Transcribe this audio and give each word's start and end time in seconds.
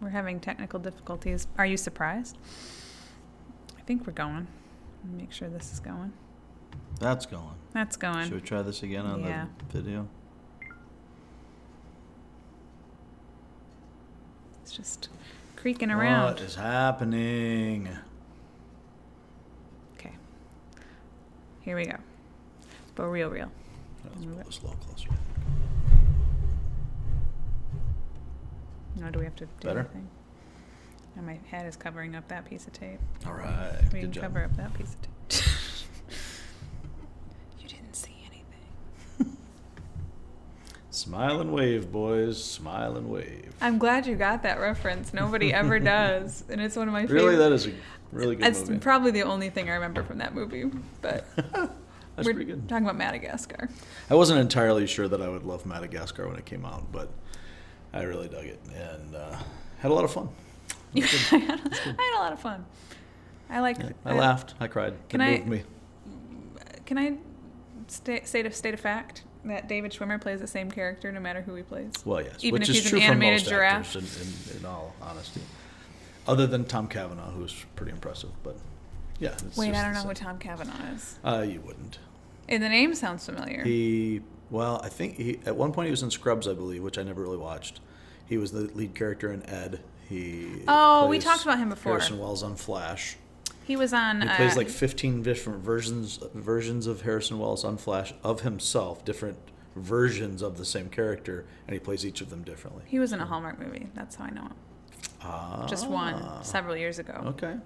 We're 0.00 0.10
having 0.10 0.40
technical 0.40 0.78
difficulties. 0.78 1.46
Are 1.58 1.66
you 1.66 1.76
surprised? 1.76 2.38
I 3.76 3.82
think 3.82 4.06
we're 4.06 4.12
going. 4.12 4.46
Let 5.04 5.12
me 5.12 5.22
Make 5.22 5.32
sure 5.32 5.48
this 5.48 5.72
is 5.72 5.80
going. 5.80 6.12
That's 7.00 7.26
going. 7.26 7.54
That's 7.72 7.96
going. 7.96 8.24
Should 8.24 8.34
we 8.34 8.40
try 8.40 8.62
this 8.62 8.82
again 8.82 9.06
on 9.06 9.22
Yeah. 9.22 9.46
the 9.58 9.64
video? 9.80 10.08
It's 14.62 14.72
just 14.72 15.08
creaking 15.56 15.90
around. 15.90 16.24
What 16.34 16.40
is 16.40 16.54
happening? 16.54 17.88
Okay. 19.94 20.12
Here 21.62 21.76
we 21.76 21.86
go. 21.86 21.96
But 22.94 23.04
real, 23.06 23.30
real. 23.30 23.50
Let's 24.04 24.24
pull 24.24 24.36
this 24.44 24.58
a 24.58 24.62
little 24.62 24.76
closer. 24.76 25.08
No, 28.98 29.10
do 29.10 29.18
we 29.18 29.24
have 29.24 29.36
to 29.36 29.44
do 29.46 29.50
Better? 29.66 29.80
anything? 29.80 30.08
And 31.16 31.26
my 31.26 31.38
head 31.50 31.66
is 31.66 31.76
covering 31.76 32.14
up 32.14 32.28
that 32.28 32.44
piece 32.44 32.66
of 32.66 32.72
tape. 32.72 33.00
All 33.26 33.32
right. 33.32 33.76
We 33.92 34.00
Good 34.00 34.02
can 34.02 34.12
job. 34.12 34.22
cover 34.24 34.44
up 34.44 34.56
that 34.56 34.74
piece 34.74 34.94
of 34.94 35.02
tape. 35.02 35.44
you 37.60 37.68
didn't 37.68 37.94
see 37.94 38.14
anything. 38.26 39.36
Smile 40.90 41.40
and 41.40 41.52
wave, 41.52 41.92
boys. 41.92 42.42
Smile 42.42 42.96
and 42.96 43.08
wave. 43.08 43.54
I'm 43.60 43.78
glad 43.78 44.06
you 44.06 44.16
got 44.16 44.42
that 44.42 44.58
reference. 44.60 45.12
Nobody 45.14 45.52
ever 45.52 45.78
does, 45.80 46.44
and 46.48 46.60
it's 46.60 46.76
one 46.76 46.88
of 46.88 46.92
my 46.92 47.02
favorites. 47.02 47.22
Really, 47.24 47.36
that 47.36 47.52
is 47.52 47.66
a 47.66 47.72
really 48.12 48.36
good 48.36 48.44
That's 48.44 48.68
movie. 48.68 48.80
probably 48.80 49.10
the 49.12 49.22
only 49.22 49.50
thing 49.50 49.68
I 49.70 49.74
remember 49.74 50.02
from 50.02 50.18
that 50.18 50.34
movie. 50.34 50.64
But 51.02 51.24
That's 51.36 51.68
we're 52.26 52.34
pretty 52.34 52.44
good. 52.46 52.68
talking 52.68 52.84
about 52.84 52.96
Madagascar. 52.96 53.68
I 54.10 54.14
wasn't 54.14 54.40
entirely 54.40 54.86
sure 54.86 55.06
that 55.08 55.20
I 55.22 55.28
would 55.28 55.44
love 55.44 55.66
Madagascar 55.66 56.26
when 56.28 56.36
it 56.36 56.44
came 56.46 56.64
out, 56.64 56.90
but 56.90 57.10
I 57.92 58.02
really 58.02 58.28
dug 58.28 58.44
it 58.44 58.60
and 58.74 59.14
uh, 59.14 59.36
had 59.78 59.90
a 59.90 59.94
lot 59.94 60.04
of 60.04 60.12
fun. 60.12 60.28
I 60.96 61.00
had, 61.00 62.14
a 62.16 62.18
lot 62.18 62.32
of 62.32 62.40
fun. 62.40 62.64
I 63.50 63.60
like. 63.60 63.78
Yeah, 63.78 63.90
I 64.04 64.14
laughed. 64.14 64.54
I 64.60 64.66
cried. 64.66 64.94
Can 65.08 65.20
it 65.20 65.24
I- 65.24 65.36
moved 65.38 65.48
me. 65.48 65.62
Can 66.86 66.98
I 66.98 67.16
sta 67.88 68.20
state 68.24 68.46
a 68.46 68.52
state 68.52 68.74
of 68.74 68.80
fact 68.80 69.24
that 69.44 69.68
David 69.68 69.92
Schwimmer 69.92 70.20
plays 70.20 70.40
the 70.40 70.46
same 70.46 70.70
character 70.70 71.12
no 71.12 71.20
matter 71.20 71.42
who 71.42 71.54
he 71.54 71.62
plays? 71.62 71.92
Well, 72.04 72.22
yes, 72.22 72.36
even 72.40 72.60
which 72.60 72.68
if 72.68 72.76
is 72.76 72.82
he's 72.82 72.90
true 72.90 72.98
an 73.00 73.04
animated 73.04 73.46
giraffe? 73.46 73.94
in, 73.94 74.02
in, 74.02 74.60
in 74.60 74.66
all 74.66 74.94
honesty. 75.02 75.40
Other 76.26 76.46
than 76.46 76.64
Tom 76.64 76.88
Cavanagh, 76.88 77.30
who's 77.32 77.64
pretty 77.76 77.92
impressive, 77.92 78.30
but 78.42 78.56
yeah. 79.18 79.32
It's 79.46 79.56
Wait, 79.56 79.74
I 79.74 79.82
don't 79.82 79.94
know 79.94 80.02
who. 80.02 80.14
Tom 80.14 80.38
Cavanagh 80.38 80.94
is. 80.94 81.18
Uh, 81.24 81.44
you 81.48 81.60
wouldn't. 81.60 81.98
And 82.48 82.62
the 82.62 82.68
name 82.68 82.94
sounds 82.94 83.24
familiar. 83.26 83.62
He, 83.64 84.20
well, 84.50 84.80
I 84.82 84.88
think 84.88 85.16
he 85.16 85.40
at 85.46 85.56
one 85.56 85.72
point 85.72 85.86
he 85.86 85.90
was 85.90 86.02
in 86.02 86.10
Scrubs, 86.10 86.46
I 86.48 86.54
believe, 86.54 86.82
which 86.82 86.98
I 86.98 87.02
never 87.02 87.22
really 87.22 87.36
watched. 87.36 87.80
He 88.26 88.36
was 88.38 88.52
the 88.52 88.70
lead 88.74 88.94
character 88.94 89.32
in 89.32 89.44
Ed. 89.48 89.80
He 90.08 90.62
Oh, 90.68 91.06
we 91.08 91.18
talked 91.18 91.42
about 91.42 91.58
him 91.58 91.68
before. 91.70 91.92
Harrison 91.92 92.18
Wells 92.18 92.42
on 92.42 92.56
Flash. 92.56 93.16
he 93.64 93.76
was 93.76 93.92
on. 93.92 94.22
He 94.22 94.28
uh, 94.28 94.36
plays 94.36 94.56
like 94.56 94.68
15 94.68 95.22
different 95.22 95.62
versions 95.62 96.18
versions 96.34 96.86
of 96.86 97.02
Harrison 97.02 97.38
Wells 97.38 97.64
on 97.64 97.76
Flash 97.76 98.14
of 98.24 98.40
himself, 98.42 99.04
different 99.04 99.38
versions 99.76 100.42
of 100.42 100.56
the 100.58 100.64
same 100.64 100.88
character, 100.88 101.44
and 101.66 101.74
he 101.74 101.78
plays 101.78 102.04
each 102.04 102.20
of 102.20 102.30
them 102.30 102.42
differently. 102.42 102.82
He 102.86 102.98
was 102.98 103.12
in 103.12 103.20
a 103.20 103.26
Hallmark 103.26 103.58
movie. 103.58 103.88
That's 103.94 104.16
how 104.16 104.24
I 104.24 104.30
know 104.30 104.42
him. 104.42 104.54
Ah, 105.22 105.66
Just 105.68 105.88
one, 105.88 106.42
several 106.44 106.76
years 106.76 106.98
ago. 106.98 107.12
Okay, 107.26 107.56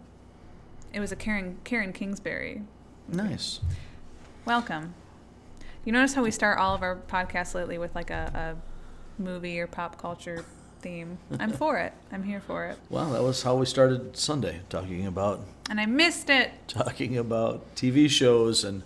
It 0.93 1.01
was 1.01 1.13
a 1.13 1.17
Karen 1.17 1.59
Karen 1.65 1.93
Kingsbury. 1.93 2.63
nice. 3.09 3.61
Welcome. 4.45 4.95
You 5.85 5.93
notice 5.93 6.15
how 6.15 6.23
we 6.23 6.31
start 6.31 6.59
all 6.59 6.75
of 6.75 6.83
our 6.83 6.97
podcasts 6.97 7.55
lately 7.55 7.77
with 7.79 7.95
like 7.95 8.11
a, 8.11 8.57
a 9.19 9.23
movie 9.23 9.59
or 9.59 9.67
pop 9.67 10.01
culture 10.01 10.45
theme. 10.81 11.19
I'm 11.39 11.53
for 11.63 11.79
it. 11.79 11.93
I'm 12.13 12.23
here 12.23 12.41
for 12.41 12.67
it. 12.67 12.79
Well, 12.89 13.11
that 13.11 13.23
was 13.23 13.43
how 13.43 13.57
we 13.57 13.67
started 13.67 14.17
Sunday, 14.17 14.61
talking 14.69 15.07
about 15.07 15.41
And 15.69 15.81
I 15.81 15.87
missed 15.87 16.31
it. 16.31 16.53
talking 16.69 17.17
about 17.19 17.75
TV 17.75 18.09
shows 18.09 18.63
and 18.65 18.83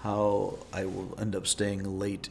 how 0.00 0.58
I 0.72 0.84
will 0.84 1.16
end 1.20 1.34
up 1.34 1.46
staying 1.46 1.98
late, 1.98 2.28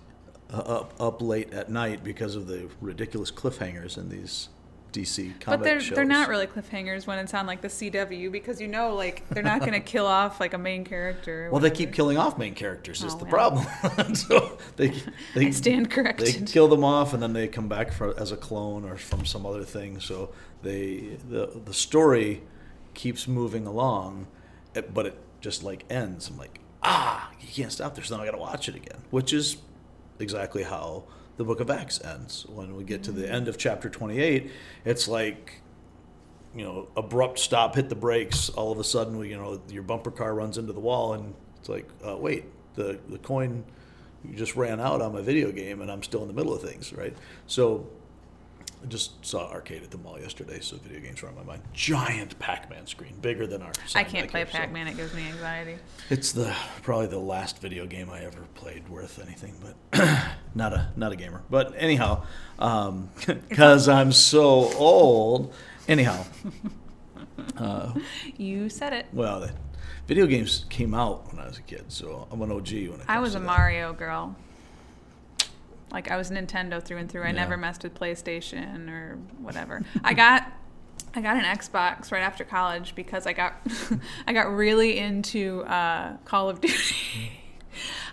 uh, 0.52 0.58
up 0.58 0.94
up 1.00 1.22
late 1.22 1.54
at 1.54 1.70
night 1.70 2.04
because 2.04 2.36
of 2.36 2.48
the 2.48 2.70
ridiculous 2.82 3.32
cliffhangers 3.32 3.98
in 3.98 4.10
these 4.10 4.50
DC 4.92 5.40
comic 5.40 5.60
But 5.60 5.64
they're 5.64 5.80
shows. 5.80 5.96
they're 5.96 6.06
not 6.06 6.30
really 6.30 6.48
cliffhangers 6.48 7.06
when 7.08 7.20
it's 7.20 7.34
on 7.34 7.46
like 7.46 7.62
the 7.62 7.68
CW 7.68 8.32
because 8.32 8.60
you 8.60 8.68
know 8.68 8.96
like 8.96 9.28
they're 9.30 9.44
not 9.44 9.60
going 9.60 9.74
to 9.74 9.80
kill 9.80 10.06
off 10.06 10.40
like 10.40 10.54
a 10.54 10.58
main 10.58 10.84
character. 10.84 11.50
Well, 11.52 11.62
they 11.62 11.72
keep 11.72 11.94
killing 11.94 12.18
off 12.18 12.38
main 12.38 12.56
characters. 12.56 13.04
Is 13.04 13.14
Oh, 13.14 13.18
the 13.18 13.26
well. 13.26 13.52
problem? 13.52 14.16
so 14.16 14.58
they 14.76 14.90
they 15.36 15.48
I 15.48 15.52
stand 15.52 15.92
they 15.92 16.34
kill 16.46 16.68
them 16.68 16.84
off 16.84 17.14
and 17.14 17.22
then 17.22 17.34
they 17.34 17.48
come 17.48 17.68
back 17.68 17.92
for, 17.92 18.18
as 18.20 18.32
a 18.32 18.38
clone 18.38 18.84
or 18.86 18.98
from 18.98 19.26
some 19.26 19.46
other 19.46 19.64
thing. 19.64 20.00
So 20.00 20.32
they 20.62 21.18
the 21.30 21.62
the 21.66 21.74
story 21.74 22.42
keeps 22.94 23.28
moving 23.28 23.66
along, 23.68 24.28
eh, 24.76 24.82
but 24.82 25.06
it 25.06 25.18
just 25.42 25.64
like 25.64 25.86
ends. 25.90 26.30
I'm 26.30 26.38
like, 26.38 26.60
ah, 26.84 27.32
you 27.40 27.48
can't 27.48 27.72
stop 27.72 27.96
this. 27.96 28.10
Then 28.10 28.20
I 28.20 28.26
got 28.26 28.32
to 28.32 28.38
watch 28.38 28.68
it 28.68 28.76
again, 28.76 29.02
which 29.12 29.34
is 29.34 29.58
exactly 30.20 30.64
how 30.64 31.04
the 31.40 31.46
Book 31.46 31.62
of 31.62 31.70
Acts 31.70 32.04
ends. 32.04 32.46
When 32.50 32.76
we 32.76 32.84
get 32.84 33.02
to 33.04 33.14
the 33.14 33.32
end 33.32 33.48
of 33.48 33.58
chapter 33.58 33.90
28, 33.90 34.52
it's 34.84 35.08
like 35.08 35.62
you 36.54 36.66
know, 36.66 36.90
abrupt 36.98 37.40
stop, 37.40 37.76
hit 37.76 37.88
the 37.88 37.96
brakes. 37.96 38.50
All 38.50 38.74
of 38.74 38.80
a 38.80 38.84
sudden, 38.84 39.18
we, 39.18 39.30
you 39.30 39.38
know, 39.38 39.62
your 39.70 39.84
bumper 39.84 40.12
car 40.12 40.34
runs 40.36 40.58
into 40.58 40.74
the 40.74 40.80
wall, 40.82 41.14
and 41.14 41.34
it's 41.58 41.70
like, 41.70 41.88
uh, 42.06 42.18
wait, 42.18 42.44
the 42.76 43.00
the 43.08 43.20
coin 43.20 43.64
just 44.36 44.58
ran 44.58 44.82
out 44.82 45.02
on 45.02 45.14
my 45.14 45.22
video 45.22 45.50
game, 45.52 45.82
and 45.82 45.90
I'm 45.90 46.04
still 46.04 46.22
in 46.24 46.28
the 46.28 46.34
middle 46.34 46.54
of 46.54 46.62
things, 46.62 46.92
right? 46.92 47.16
So, 47.48 47.88
I 48.84 48.88
just 48.88 49.26
saw 49.26 49.50
Arcade 49.50 49.84
at 49.84 49.92
the 49.92 49.98
mall 49.98 50.20
yesterday, 50.20 50.60
so 50.60 50.76
video 50.76 51.00
games 51.00 51.22
were 51.22 51.30
on 51.30 51.36
my 51.36 51.44
mind. 51.44 51.62
Giant 51.74 52.38
Pac-Man 52.40 52.86
screen, 52.88 53.14
bigger 53.22 53.48
than 53.48 53.62
our. 53.62 53.72
I 53.96 54.04
can't 54.04 54.30
play 54.30 54.44
Pac-Man. 54.44 54.88
It 54.88 54.98
gives 54.98 55.14
me 55.14 55.28
anxiety. 55.28 55.78
It's 56.10 56.34
the 56.34 56.54
probably 56.82 57.08
the 57.08 57.20
last 57.20 57.62
video 57.62 57.86
game 57.86 58.10
I 58.10 58.26
ever 58.26 58.42
played 58.56 58.90
worth 58.90 59.20
anything, 59.26 59.54
but 59.62 60.00
not 60.60 60.74
a 60.74 60.90
not 60.96 61.12
a 61.12 61.16
gamer. 61.16 61.42
But 61.50 61.74
anyhow, 61.78 62.24
because 62.58 63.88
I'm 63.98 64.12
so 64.12 64.72
old. 64.76 65.54
Anyhow, 65.88 66.24
uh, 67.58 67.94
You 68.38 68.70
said 68.70 68.94
it. 68.94 69.08
well, 69.12 69.40
the 69.40 69.52
video 70.08 70.28
games 70.28 70.66
came 70.70 70.94
out 70.94 71.32
when 71.34 71.42
I 71.44 71.48
was 71.48 71.58
a 71.58 71.62
kid, 71.64 71.86
so 71.88 72.28
I'm 72.32 72.42
an 72.44 72.52
OG 72.52 72.68
when 72.70 72.82
it 72.84 72.90
comes 72.90 73.06
I 73.08 73.20
was 73.20 73.34
a 73.36 73.40
that. 73.40 73.46
Mario 73.46 73.94
girl. 73.94 74.36
Like 75.92 76.12
I 76.12 76.18
was 76.18 76.30
Nintendo 76.30 76.84
through 76.84 76.98
and 76.98 77.10
through. 77.12 77.24
I 77.24 77.28
Yeah. 77.28 77.32
never 77.32 77.58
messed 77.58 77.82
with 77.84 77.96
PlayStation 77.96 78.90
or 78.92 79.18
whatever. 79.40 79.82
I 80.04 80.14
got 80.14 80.52
I 81.16 81.22
got 81.22 81.38
an 81.38 81.44
Xbox 81.46 82.12
right 82.12 82.22
after 82.22 82.44
college 82.44 82.94
because 82.94 83.26
I 83.26 83.34
got 83.34 83.56
I 84.28 84.34
got 84.34 84.54
really 84.56 85.00
into 85.00 85.64
uh, 85.64 86.18
Call 86.26 86.50
of 86.50 86.62
Duty. 86.62 87.32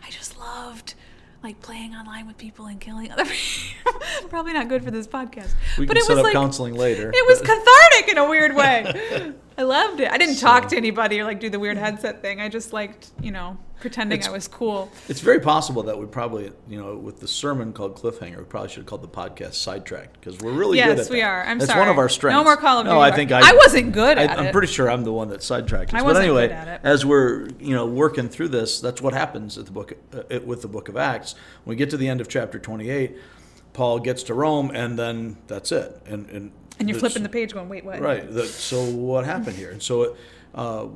I 0.06 0.10
just 0.10 0.38
loved 0.38 0.94
like 1.42 1.60
playing 1.60 1.94
online 1.94 2.26
with 2.26 2.38
people 2.38 2.66
and 2.66 2.80
killing 2.80 3.10
other 3.12 3.24
people. 3.24 3.92
Probably 4.28 4.52
not 4.52 4.68
good 4.68 4.82
for 4.84 4.90
this 4.90 5.06
podcast. 5.06 5.52
We 5.78 5.86
but 5.86 5.96
can 5.96 6.02
it 6.02 6.06
set 6.06 6.12
was 6.14 6.18
up 6.18 6.24
like 6.24 6.32
counseling 6.32 6.74
later. 6.74 7.10
it 7.14 7.26
was 7.26 7.40
cathartic 7.40 8.10
in 8.10 8.18
a 8.18 8.28
weird 8.28 8.54
way. 8.54 9.32
I 9.58 9.62
loved 9.62 10.00
it. 10.00 10.10
I 10.10 10.18
didn't 10.18 10.38
talk 10.38 10.68
to 10.68 10.76
anybody 10.76 11.20
or 11.20 11.24
like 11.24 11.40
do 11.40 11.48
the 11.48 11.58
weird 11.58 11.78
headset 11.78 12.20
thing. 12.20 12.40
I 12.40 12.48
just 12.48 12.72
liked, 12.72 13.10
you 13.22 13.30
know, 13.30 13.58
pretending 13.86 14.18
It's- 14.18 14.28
I 14.28 14.32
was 14.32 14.48
cool. 14.48 14.90
It's 15.08 15.20
very 15.20 15.38
possible 15.38 15.84
that 15.84 15.96
we 15.96 16.06
probably, 16.06 16.50
you 16.68 16.82
know, 16.82 16.96
with 16.96 17.20
the 17.20 17.28
sermon 17.28 17.72
called 17.72 17.94
Cliffhanger, 18.00 18.38
we 18.38 18.44
probably 18.44 18.68
should 18.68 18.78
have 18.78 18.86
called 18.86 19.02
the 19.02 19.08
podcast 19.08 19.54
Sidetracked 19.54 20.20
because 20.20 20.40
we're 20.40 20.50
really 20.50 20.78
good 20.78 20.88
at 20.88 20.96
Yes, 20.96 21.06
that. 21.08 21.12
we 21.14 21.22
are. 21.22 21.44
I'm 21.44 21.58
That's 21.58 21.70
sorry. 21.70 21.82
one 21.82 21.88
of 21.88 21.98
our 21.98 22.08
strengths. 22.08 22.36
No 22.36 22.42
more 22.42 22.56
Call 22.56 22.80
of 22.80 22.86
Duty. 22.86 22.94
No, 22.96 23.00
I 23.00 23.12
think 23.12 23.30
I, 23.30 23.50
I 23.50 23.54
wasn't 23.54 23.92
good 23.92 24.18
I, 24.18 24.24
at 24.24 24.38
I'm 24.38 24.46
it. 24.46 24.52
pretty 24.52 24.66
sure 24.72 24.90
I'm 24.90 25.04
the 25.04 25.12
one 25.12 25.28
that 25.28 25.42
sidetracked 25.44 25.90
us. 25.90 25.94
I 25.94 25.98
but 26.00 26.06
wasn't 26.06 26.24
anyway, 26.24 26.48
good 26.48 26.56
at 26.56 26.68
it. 26.68 26.80
as 26.82 27.06
we're 27.06 27.48
you 27.60 27.74
know 27.74 27.86
working 27.86 28.28
through 28.28 28.48
this, 28.48 28.80
that's 28.80 29.00
what 29.00 29.14
happens 29.14 29.56
at 29.56 29.66
the 29.66 29.72
book 29.72 29.92
uh, 30.12 30.40
with 30.44 30.62
the 30.62 30.68
Book 30.68 30.88
of 30.88 30.96
Acts. 30.96 31.34
When 31.64 31.74
we 31.74 31.76
get 31.76 31.90
to 31.90 31.96
the 31.96 32.08
end 32.08 32.20
of 32.20 32.28
chapter 32.28 32.58
28, 32.58 33.16
Paul 33.72 34.00
gets 34.00 34.24
to 34.24 34.34
Rome, 34.34 34.70
and 34.74 34.98
then 34.98 35.36
that's 35.46 35.70
it. 35.70 36.02
And 36.06 36.28
and, 36.30 36.50
and 36.80 36.88
you're 36.88 36.98
flipping 36.98 37.22
the 37.22 37.28
page 37.28 37.54
going, 37.54 37.68
wait, 37.68 37.84
what? 37.84 38.00
Right. 38.00 38.28
The, 38.30 38.46
so 38.46 38.84
what 38.84 39.24
happened 39.24 39.56
here? 39.56 39.70
And 39.70 39.82
so, 39.82 40.16
uh, 40.54 40.86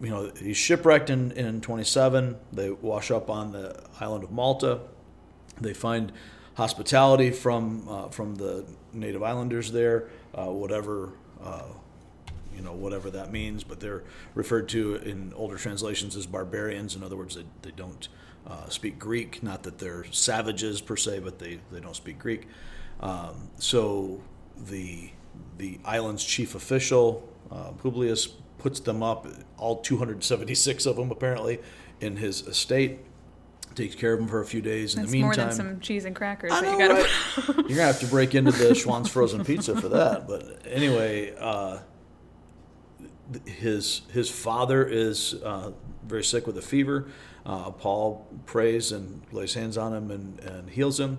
you 0.00 0.10
know, 0.10 0.30
he's 0.38 0.56
shipwrecked 0.56 1.10
in, 1.10 1.32
in 1.32 1.60
27. 1.60 2.36
They 2.52 2.70
wash 2.70 3.10
up 3.10 3.30
on 3.30 3.52
the 3.52 3.82
island 4.00 4.24
of 4.24 4.30
Malta. 4.30 4.80
They 5.60 5.72
find 5.72 6.12
hospitality 6.54 7.30
from 7.30 7.88
uh, 7.88 8.08
from 8.08 8.34
the 8.34 8.64
native 8.92 9.22
islanders 9.22 9.72
there, 9.72 10.08
uh, 10.34 10.46
whatever. 10.46 11.12
Uh, 11.42 11.62
you 12.54 12.62
know, 12.62 12.72
whatever 12.72 13.10
that 13.10 13.30
means, 13.30 13.62
but 13.62 13.80
they're 13.80 14.02
referred 14.34 14.66
to 14.70 14.94
in 14.94 15.30
older 15.36 15.58
translations 15.58 16.16
as 16.16 16.24
barbarians. 16.24 16.96
In 16.96 17.02
other 17.02 17.14
words, 17.14 17.34
they, 17.34 17.44
they 17.60 17.70
don't 17.70 18.08
uh, 18.46 18.66
speak 18.70 18.98
Greek. 18.98 19.42
Not 19.42 19.62
that 19.64 19.78
they're 19.78 20.04
savages 20.10 20.80
per 20.80 20.96
se, 20.96 21.18
but 21.18 21.38
they, 21.38 21.60
they 21.70 21.80
don't 21.80 21.94
speak 21.94 22.18
Greek. 22.18 22.48
Um, 23.00 23.50
so 23.58 24.22
the 24.56 25.10
the 25.58 25.78
island's 25.84 26.24
chief 26.24 26.54
official, 26.54 27.28
uh, 27.50 27.72
Publius, 27.72 28.28
puts 28.58 28.80
them 28.80 29.02
up, 29.02 29.26
all 29.58 29.76
276 29.80 30.86
of 30.86 30.96
them 30.96 31.10
apparently, 31.10 31.58
in 32.00 32.16
his 32.16 32.46
estate. 32.46 32.98
takes 33.74 33.94
care 33.94 34.12
of 34.14 34.18
them 34.18 34.28
for 34.28 34.40
a 34.40 34.46
few 34.46 34.62
days. 34.62 34.94
In 34.94 35.02
That's 35.02 35.12
the 35.12 35.20
more 35.20 35.30
meantime, 35.30 35.48
than 35.48 35.56
some 35.56 35.80
cheese 35.80 36.04
and 36.04 36.16
crackers 36.16 36.52
I 36.52 36.60
that 36.62 36.72
you 36.72 36.94
right? 36.94 37.56
You're 37.68 37.76
gonna 37.78 37.82
have 37.82 38.00
to 38.00 38.06
break 38.06 38.34
into 38.34 38.50
the 38.52 38.74
Schwan's 38.74 39.08
frozen 39.10 39.44
pizza 39.44 39.78
for 39.80 39.88
that. 39.90 40.26
But 40.26 40.62
anyway, 40.66 41.34
uh, 41.38 41.78
his 43.44 44.02
his 44.12 44.30
father 44.30 44.84
is 44.86 45.34
uh, 45.42 45.72
very 46.06 46.24
sick 46.24 46.46
with 46.46 46.56
a 46.58 46.62
fever. 46.62 47.08
Uh, 47.44 47.70
Paul 47.70 48.26
prays 48.44 48.92
and 48.92 49.22
lays 49.32 49.54
hands 49.54 49.76
on 49.76 49.94
him 49.94 50.10
and, 50.10 50.40
and 50.40 50.70
heals 50.70 50.98
him. 50.98 51.18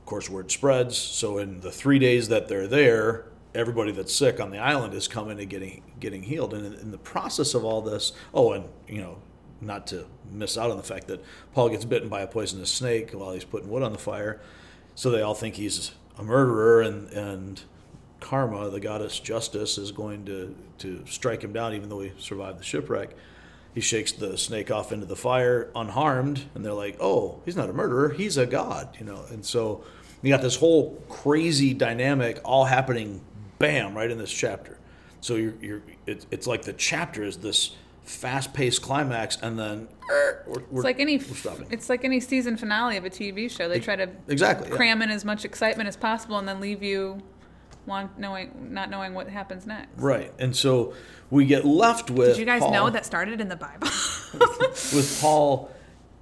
Of 0.00 0.06
course, 0.06 0.30
word 0.30 0.50
spreads. 0.50 0.96
So 0.96 1.38
in 1.38 1.60
the 1.60 1.70
three 1.70 1.98
days 1.98 2.28
that 2.28 2.48
they're 2.48 2.66
there, 2.66 3.26
everybody 3.54 3.92
that's 3.92 4.14
sick 4.14 4.40
on 4.40 4.50
the 4.50 4.58
island 4.58 4.94
is 4.94 5.08
coming 5.08 5.38
and 5.38 5.48
getting 5.48 5.82
getting 6.00 6.22
healed. 6.22 6.54
And 6.54 6.66
in, 6.66 6.74
in 6.74 6.90
the 6.90 6.98
process 6.98 7.54
of 7.54 7.64
all 7.64 7.80
this, 7.82 8.12
oh, 8.34 8.52
and 8.52 8.64
you 8.88 9.00
know, 9.00 9.18
not 9.60 9.86
to 9.88 10.06
miss 10.30 10.56
out 10.58 10.70
on 10.70 10.76
the 10.76 10.82
fact 10.82 11.08
that 11.08 11.22
Paul 11.54 11.68
gets 11.68 11.84
bitten 11.84 12.08
by 12.08 12.22
a 12.22 12.26
poisonous 12.26 12.70
snake 12.70 13.10
while 13.12 13.32
he's 13.32 13.44
putting 13.44 13.68
wood 13.68 13.82
on 13.82 13.92
the 13.92 13.98
fire. 13.98 14.40
So 14.94 15.10
they 15.10 15.22
all 15.22 15.34
think 15.34 15.54
he's 15.54 15.92
a 16.18 16.22
murderer, 16.22 16.82
and 16.82 17.08
and 17.10 17.62
karma, 18.20 18.70
the 18.70 18.80
goddess 18.80 19.18
justice, 19.18 19.78
is 19.78 19.92
going 19.92 20.24
to 20.26 20.54
to 20.78 21.04
strike 21.06 21.42
him 21.42 21.52
down, 21.52 21.74
even 21.74 21.88
though 21.88 22.00
he 22.00 22.12
survived 22.18 22.58
the 22.58 22.64
shipwreck. 22.64 23.10
He 23.74 23.80
shakes 23.80 24.12
the 24.12 24.36
snake 24.36 24.70
off 24.70 24.92
into 24.92 25.06
the 25.06 25.16
fire 25.16 25.70
unharmed, 25.74 26.44
and 26.54 26.64
they're 26.64 26.74
like, 26.74 26.96
"Oh, 27.00 27.40
he's 27.44 27.56
not 27.56 27.70
a 27.70 27.72
murderer; 27.72 28.10
he's 28.10 28.36
a 28.36 28.44
god," 28.44 28.96
you 28.98 29.06
know. 29.06 29.24
And 29.30 29.44
so 29.44 29.84
you 30.22 30.30
got 30.30 30.42
this 30.42 30.56
whole 30.56 31.02
crazy 31.08 31.74
dynamic 31.74 32.40
all 32.44 32.66
happening, 32.66 33.22
bam, 33.62 33.94
right 33.94 34.10
in 34.10 34.18
this 34.18 34.32
chapter. 34.32 34.76
So 35.22 35.36
you're, 35.36 35.54
you're 35.62 35.82
it, 36.04 36.26
it's 36.30 36.46
like 36.46 36.62
the 36.62 36.72
chapter 36.72 37.22
is 37.22 37.38
this 37.38 37.76
fast-paced 38.02 38.82
climax, 38.82 39.38
and 39.40 39.56
then 39.58 39.88
er, 40.10 40.44
we're, 40.46 40.60
It's 40.60 40.84
like 40.84 41.00
any 41.00 41.16
we're 41.18 41.34
stopping. 41.34 41.68
it's 41.70 41.88
like 41.88 42.04
any 42.04 42.18
season 42.20 42.56
finale 42.56 42.96
of 42.96 43.04
a 43.04 43.10
TV 43.10 43.48
show. 43.48 43.68
They 43.68 43.78
try 43.78 43.96
to 43.96 44.10
exactly, 44.28 44.68
yeah. 44.68 44.76
cram 44.76 45.00
in 45.00 45.10
as 45.10 45.24
much 45.24 45.44
excitement 45.44 45.88
as 45.88 45.96
possible 45.96 46.38
and 46.38 46.46
then 46.46 46.60
leave 46.60 46.82
you 46.82 47.22
want 47.86 48.18
knowing 48.18 48.68
not 48.72 48.90
knowing 48.90 49.14
what 49.14 49.28
happens 49.28 49.64
next. 49.64 49.96
Right, 49.96 50.32
and 50.38 50.54
so 50.54 50.92
we 51.30 51.46
get 51.46 51.64
left 51.64 52.10
with. 52.10 52.30
Did 52.30 52.38
you 52.38 52.44
guys 52.44 52.60
Paul, 52.60 52.72
know 52.72 52.90
that 52.90 53.06
started 53.06 53.40
in 53.40 53.48
the 53.48 53.56
Bible? 53.56 53.88
with 54.92 55.18
Paul 55.20 55.70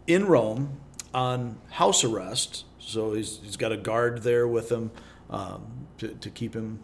in 0.06 0.26
Rome 0.26 0.78
on 1.14 1.58
house 1.70 2.04
arrest. 2.04 2.66
So 2.78 3.14
he's 3.14 3.40
he's 3.42 3.56
got 3.56 3.72
a 3.72 3.76
guard 3.78 4.22
there 4.22 4.46
with 4.46 4.70
him 4.70 4.90
um, 5.30 5.86
to 5.98 6.08
to 6.08 6.30
keep 6.30 6.54
him, 6.54 6.80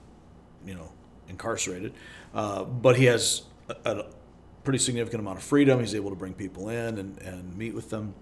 you 0.66 0.74
know, 0.74 0.92
incarcerated. 1.28 1.94
Uh, 2.34 2.64
but 2.64 2.96
he 2.96 3.06
has 3.06 3.42
a, 3.68 3.90
a 3.90 4.06
pretty 4.64 4.78
significant 4.78 5.20
amount 5.20 5.38
of 5.38 5.44
freedom. 5.44 5.80
He's 5.80 5.94
able 5.94 6.10
to 6.10 6.16
bring 6.16 6.34
people 6.34 6.68
in 6.68 6.98
and, 6.98 7.18
and 7.18 7.56
meet 7.56 7.74
with 7.74 7.90
them. 7.90 8.14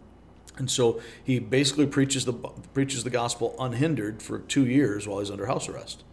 And 0.56 0.70
so 0.70 1.00
he 1.24 1.40
basically 1.40 1.86
preaches 1.86 2.26
the 2.26 2.32
preaches 2.32 3.02
the 3.02 3.10
gospel 3.10 3.56
unhindered 3.58 4.22
for 4.22 4.38
two 4.38 4.66
years 4.66 5.08
while 5.08 5.18
he's 5.18 5.30
under 5.30 5.46
house 5.46 5.68
arrest. 5.68 6.04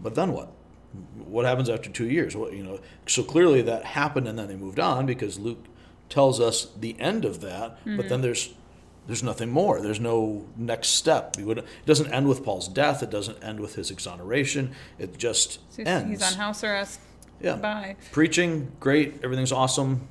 But 0.00 0.16
then 0.16 0.32
what? 0.32 0.50
What 1.16 1.44
happens 1.44 1.68
after 1.68 1.88
two 1.90 2.08
years? 2.08 2.34
What 2.36 2.52
you 2.52 2.64
know? 2.64 2.80
So 3.06 3.22
clearly 3.22 3.62
that 3.62 3.84
happened, 3.84 4.26
and 4.26 4.36
then 4.38 4.48
they 4.48 4.56
moved 4.56 4.80
on 4.80 5.06
because 5.06 5.38
Luke 5.38 5.66
tells 6.08 6.40
us 6.40 6.68
the 6.78 6.96
end 6.98 7.24
of 7.24 7.40
that. 7.42 7.78
But 7.96 8.08
then 8.08 8.22
there's 8.22 8.54
there's 9.06 9.22
nothing 9.22 9.50
more. 9.50 9.80
There's 9.80 10.00
no 10.00 10.46
next 10.56 10.88
step. 10.88 11.36
It, 11.38 11.44
would, 11.44 11.58
it 11.58 11.66
doesn't 11.86 12.10
end 12.12 12.28
with 12.28 12.44
Paul's 12.44 12.68
death. 12.68 13.02
It 13.02 13.10
doesn't 13.10 13.42
end 13.42 13.60
with 13.60 13.74
his 13.74 13.90
exoneration. 13.90 14.72
It 14.98 15.18
just 15.18 15.60
he's, 15.76 15.86
ends. 15.86 16.22
he's 16.22 16.32
on 16.32 16.38
house 16.38 16.64
arrest. 16.64 17.00
Yeah. 17.40 17.56
Bye. 17.56 17.96
Preaching, 18.12 18.72
great. 18.80 19.20
Everything's 19.22 19.52
awesome. 19.52 20.08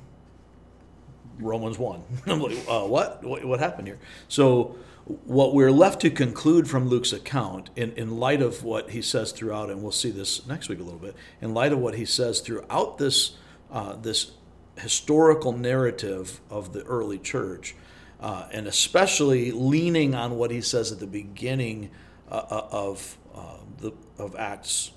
Romans 1.38 1.78
1. 1.78 2.02
I'm 2.26 2.40
like, 2.40 2.58
uh, 2.68 2.82
what? 2.82 3.24
what? 3.24 3.44
What 3.44 3.60
happened 3.60 3.88
here? 3.88 3.98
So, 4.28 4.76
what 5.24 5.54
we're 5.54 5.72
left 5.72 6.00
to 6.00 6.10
conclude 6.10 6.68
from 6.68 6.88
Luke's 6.88 7.12
account, 7.12 7.68
in, 7.76 7.92
in 7.92 8.16
light 8.18 8.40
of 8.40 8.62
what 8.62 8.90
he 8.90 9.02
says 9.02 9.32
throughout, 9.32 9.68
and 9.68 9.82
we'll 9.82 9.92
see 9.92 10.10
this 10.10 10.46
next 10.46 10.68
week 10.68 10.78
a 10.78 10.82
little 10.82 10.98
bit, 10.98 11.14
in 11.42 11.52
light 11.52 11.72
of 11.72 11.78
what 11.78 11.94
he 11.94 12.06
says 12.06 12.40
throughout 12.40 12.96
this, 12.96 13.36
uh, 13.70 13.96
this 13.96 14.32
historical 14.78 15.52
narrative 15.52 16.40
of 16.48 16.72
the 16.72 16.82
early 16.84 17.18
church, 17.18 17.74
uh, 18.20 18.48
and 18.52 18.66
especially 18.66 19.50
leaning 19.50 20.14
on 20.14 20.36
what 20.36 20.50
he 20.50 20.60
says 20.60 20.92
at 20.92 21.00
the 21.00 21.06
beginning 21.06 21.90
uh, 22.30 22.34
uh, 22.50 22.68
of, 22.70 23.18
uh, 23.34 23.56
the, 23.78 23.92
of 24.18 24.34
Acts 24.36 24.92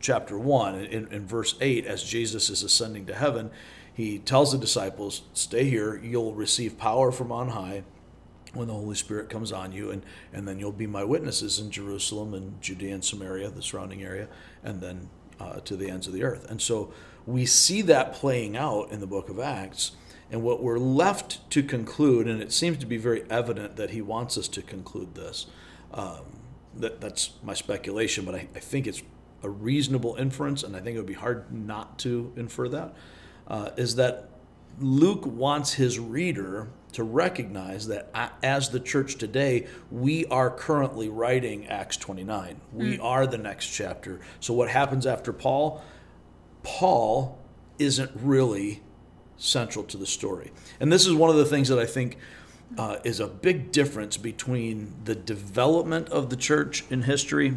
chapter 0.00 0.38
1 0.38 0.84
in, 0.84 1.08
in 1.08 1.26
verse 1.26 1.56
8 1.58 1.86
as 1.86 2.04
jesus 2.04 2.50
is 2.50 2.62
ascending 2.62 3.06
to 3.06 3.14
heaven 3.14 3.50
he 3.94 4.18
tells 4.18 4.52
the 4.52 4.58
disciples 4.58 5.22
stay 5.32 5.64
here 5.64 5.96
you'll 5.96 6.34
receive 6.34 6.76
power 6.76 7.10
from 7.10 7.32
on 7.32 7.48
high 7.48 7.82
when 8.52 8.68
the 8.68 8.74
holy 8.74 8.94
spirit 8.94 9.30
comes 9.30 9.50
on 9.50 9.72
you 9.72 9.90
and, 9.90 10.04
and 10.34 10.46
then 10.46 10.60
you'll 10.60 10.70
be 10.70 10.86
my 10.86 11.02
witnesses 11.02 11.58
in 11.58 11.70
jerusalem 11.70 12.34
and 12.34 12.60
judea 12.60 12.92
and 12.92 13.04
samaria 13.04 13.48
the 13.48 13.62
surrounding 13.62 14.02
area 14.02 14.28
and 14.62 14.82
then 14.82 15.08
uh, 15.40 15.60
to 15.60 15.76
the 15.76 15.90
ends 15.90 16.06
of 16.06 16.12
the 16.12 16.22
earth. 16.22 16.50
And 16.50 16.60
so 16.60 16.92
we 17.26 17.46
see 17.46 17.82
that 17.82 18.12
playing 18.12 18.56
out 18.56 18.90
in 18.90 19.00
the 19.00 19.06
book 19.06 19.28
of 19.28 19.38
acts 19.38 19.92
and 20.30 20.42
what 20.42 20.62
we're 20.62 20.78
left 20.78 21.48
to 21.50 21.62
conclude 21.62 22.26
and 22.26 22.42
it 22.42 22.52
seems 22.52 22.78
to 22.78 22.86
be 22.86 22.96
very 22.96 23.24
evident 23.30 23.76
that 23.76 23.90
he 23.90 24.02
wants 24.02 24.36
us 24.36 24.48
to 24.48 24.62
conclude 24.62 25.14
this 25.14 25.46
um, 25.94 26.22
that, 26.74 27.00
that's 27.00 27.30
my 27.42 27.54
speculation 27.54 28.24
but 28.24 28.34
I, 28.34 28.48
I 28.54 28.60
think 28.60 28.86
it's 28.86 29.02
a 29.42 29.48
reasonable 29.48 30.16
inference, 30.16 30.62
and 30.62 30.76
I 30.76 30.80
think 30.80 30.96
it 30.96 30.98
would 30.98 31.06
be 31.06 31.14
hard 31.14 31.52
not 31.52 31.98
to 32.00 32.32
infer 32.36 32.68
that, 32.68 32.94
uh, 33.48 33.70
is 33.76 33.96
that 33.96 34.28
Luke 34.78 35.24
wants 35.24 35.74
his 35.74 35.98
reader 35.98 36.68
to 36.92 37.04
recognize 37.04 37.86
that 37.86 38.10
as 38.42 38.70
the 38.70 38.80
church 38.80 39.16
today, 39.16 39.66
we 39.90 40.26
are 40.26 40.50
currently 40.50 41.08
writing 41.08 41.66
Acts 41.66 41.96
29. 41.96 42.60
We 42.72 42.98
are 42.98 43.26
the 43.26 43.38
next 43.38 43.68
chapter. 43.68 44.20
So, 44.40 44.52
what 44.52 44.68
happens 44.68 45.06
after 45.06 45.32
Paul? 45.32 45.82
Paul 46.62 47.38
isn't 47.78 48.10
really 48.14 48.82
central 49.38 49.84
to 49.84 49.96
the 49.96 50.06
story. 50.06 50.52
And 50.80 50.92
this 50.92 51.06
is 51.06 51.14
one 51.14 51.30
of 51.30 51.36
the 51.36 51.44
things 51.44 51.68
that 51.68 51.78
I 51.78 51.86
think 51.86 52.18
uh, 52.76 52.98
is 53.04 53.20
a 53.20 53.28
big 53.28 53.72
difference 53.72 54.16
between 54.16 54.94
the 55.04 55.14
development 55.14 56.08
of 56.08 56.30
the 56.30 56.36
church 56.36 56.84
in 56.90 57.02
history 57.02 57.54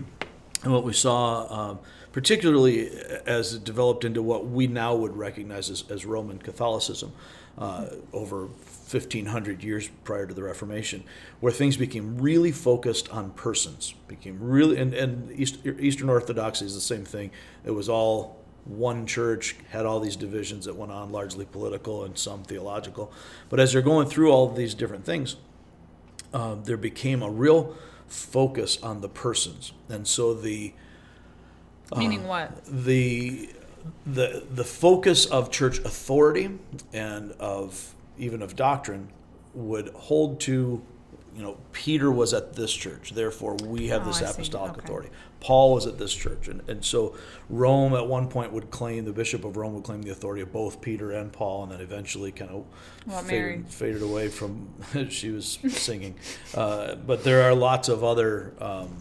and 0.64 0.74
what 0.74 0.84
we 0.84 0.94
saw, 0.94 1.72
um, 1.72 1.80
particularly 2.12 2.90
as 3.26 3.54
it 3.54 3.64
developed 3.64 4.04
into 4.04 4.22
what 4.22 4.48
we 4.48 4.68
now 4.68 4.96
would 4.96 5.16
recognize 5.16 5.70
as, 5.70 5.84
as 5.90 6.06
Roman 6.06 6.38
Catholicism 6.38 7.14
uh, 7.58 7.88
over 8.14 8.46
1500 8.46 9.64
years 9.64 9.90
prior 10.04 10.26
to 10.26 10.34
the 10.34 10.44
Reformation, 10.44 11.04
where 11.40 11.52
things 11.52 11.78
became 11.78 12.18
really 12.18 12.52
focused 12.52 13.10
on 13.10 13.31
persons, 13.31 13.94
became 14.08 14.38
really, 14.40 14.78
and, 14.78 14.94
and 14.94 15.31
East, 15.31 15.60
Eastern 15.80 16.10
Orthodoxy 16.10 16.66
is 16.66 16.74
the 16.74 16.81
same 16.81 17.06
thing. 17.06 17.31
It 17.66 17.72
was 17.72 17.90
all 17.90 18.39
one 18.69 19.06
church, 19.07 19.56
had 19.71 19.85
all 19.85 19.99
these 19.99 20.16
divisions 20.16 20.66
that 20.66 20.76
went 20.76 20.92
on, 20.92 21.11
largely 21.11 21.45
political 21.45 22.04
and 22.04 22.18
some 22.18 22.44
theological. 22.44 23.11
But 23.49 23.59
as 23.59 23.73
they're 23.73 23.81
going 23.81 24.07
through 24.07 24.31
all 24.31 24.49
of 24.49 24.56
these 24.56 24.73
different 24.73 25.06
things, 25.06 25.35
uh, 26.33 26.56
there 26.56 26.78
became 26.78 27.23
a 27.23 27.30
real 27.30 27.76
focus 28.07 28.78
on 28.83 29.02
the 29.02 29.09
persons, 29.09 29.73
and 29.90 30.07
so 30.07 30.33
the 30.33 30.73
Meaning 31.97 32.28
what? 32.28 32.52
the 32.68 33.49
the 34.06 34.44
the 34.54 34.64
focus 34.64 35.26
of 35.26 35.49
church 35.49 35.80
authority 35.80 36.52
and 36.94 37.31
of 37.40 37.95
even 38.19 38.44
of 38.44 38.56
doctrine 38.56 39.09
would 39.56 39.88
hold 39.90 40.40
to 40.42 40.83
you 41.35 41.42
know 41.42 41.57
Peter 41.71 42.11
was 42.11 42.31
at 42.33 42.54
this 42.54 42.71
church 42.71 43.11
therefore 43.16 43.56
we 43.66 43.88
have 43.88 44.04
Oh, 44.04 44.06
this 44.06 44.21
apostolic 44.21 44.73
Okay. 44.73 44.81
authority 44.83 45.09
Paul 45.40 45.74
was 45.74 45.86
at 45.86 45.98
this 45.98 46.14
church 46.14 46.48
and, 46.48 46.62
and 46.69 46.84
so 46.84 47.16
Rome 47.50 47.94
at 47.94 48.08
one 48.08 48.28
point 48.28 48.52
would 48.52 48.72
claim 48.72 49.06
the 49.06 49.14
bishop 49.14 49.46
of 49.46 49.58
Rome 49.58 49.74
would 49.74 49.84
claim 49.84 50.02
the 50.02 50.12
authority 50.12 50.42
of 50.42 50.52
both 50.52 50.81
Peter 50.81 51.12
and 51.12 51.31
Paul 51.31 51.64
and 51.64 51.72
then 51.72 51.81
eventually 51.81 52.31
kind 52.31 52.52
of 52.52 52.66
Well, 53.06 53.22
faded, 53.22 53.69
faded 53.69 54.02
away 54.02 54.28
from 54.28 54.69
she 55.10 55.31
was 55.31 55.60
singing. 55.69 56.16
Uh, 56.54 56.96
but 56.96 57.24
there 57.24 57.44
are 57.44 57.54
lots 57.54 57.90
of 57.90 58.04
other 58.04 58.54
um, 58.60 58.98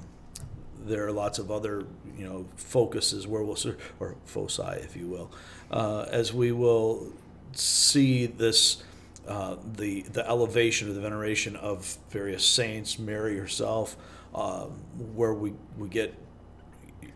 there 0.88 1.06
are 1.06 1.12
lots 1.12 1.38
of 1.38 1.50
other 1.50 1.84
you 2.16 2.24
know 2.24 2.46
focuses 2.56 3.26
where 3.26 3.42
we'll 3.42 3.58
or 4.00 4.16
foci 4.24 4.62
if 4.62 4.96
you 4.96 5.06
will 5.06 5.30
uh, 5.70 6.06
as 6.10 6.32
we 6.32 6.52
will 6.52 7.12
see 7.52 8.26
this 8.26 8.82
uh, 9.26 9.56
the 9.76 10.02
the 10.12 10.26
elevation 10.28 10.88
or 10.88 10.92
the 10.92 11.00
veneration 11.00 11.56
of 11.56 11.98
various 12.10 12.44
saints 12.44 12.98
Mary 12.98 13.36
herself 13.36 13.96
um, 14.34 14.70
where 15.14 15.34
we 15.34 15.52
we 15.76 15.88
get 15.88 16.14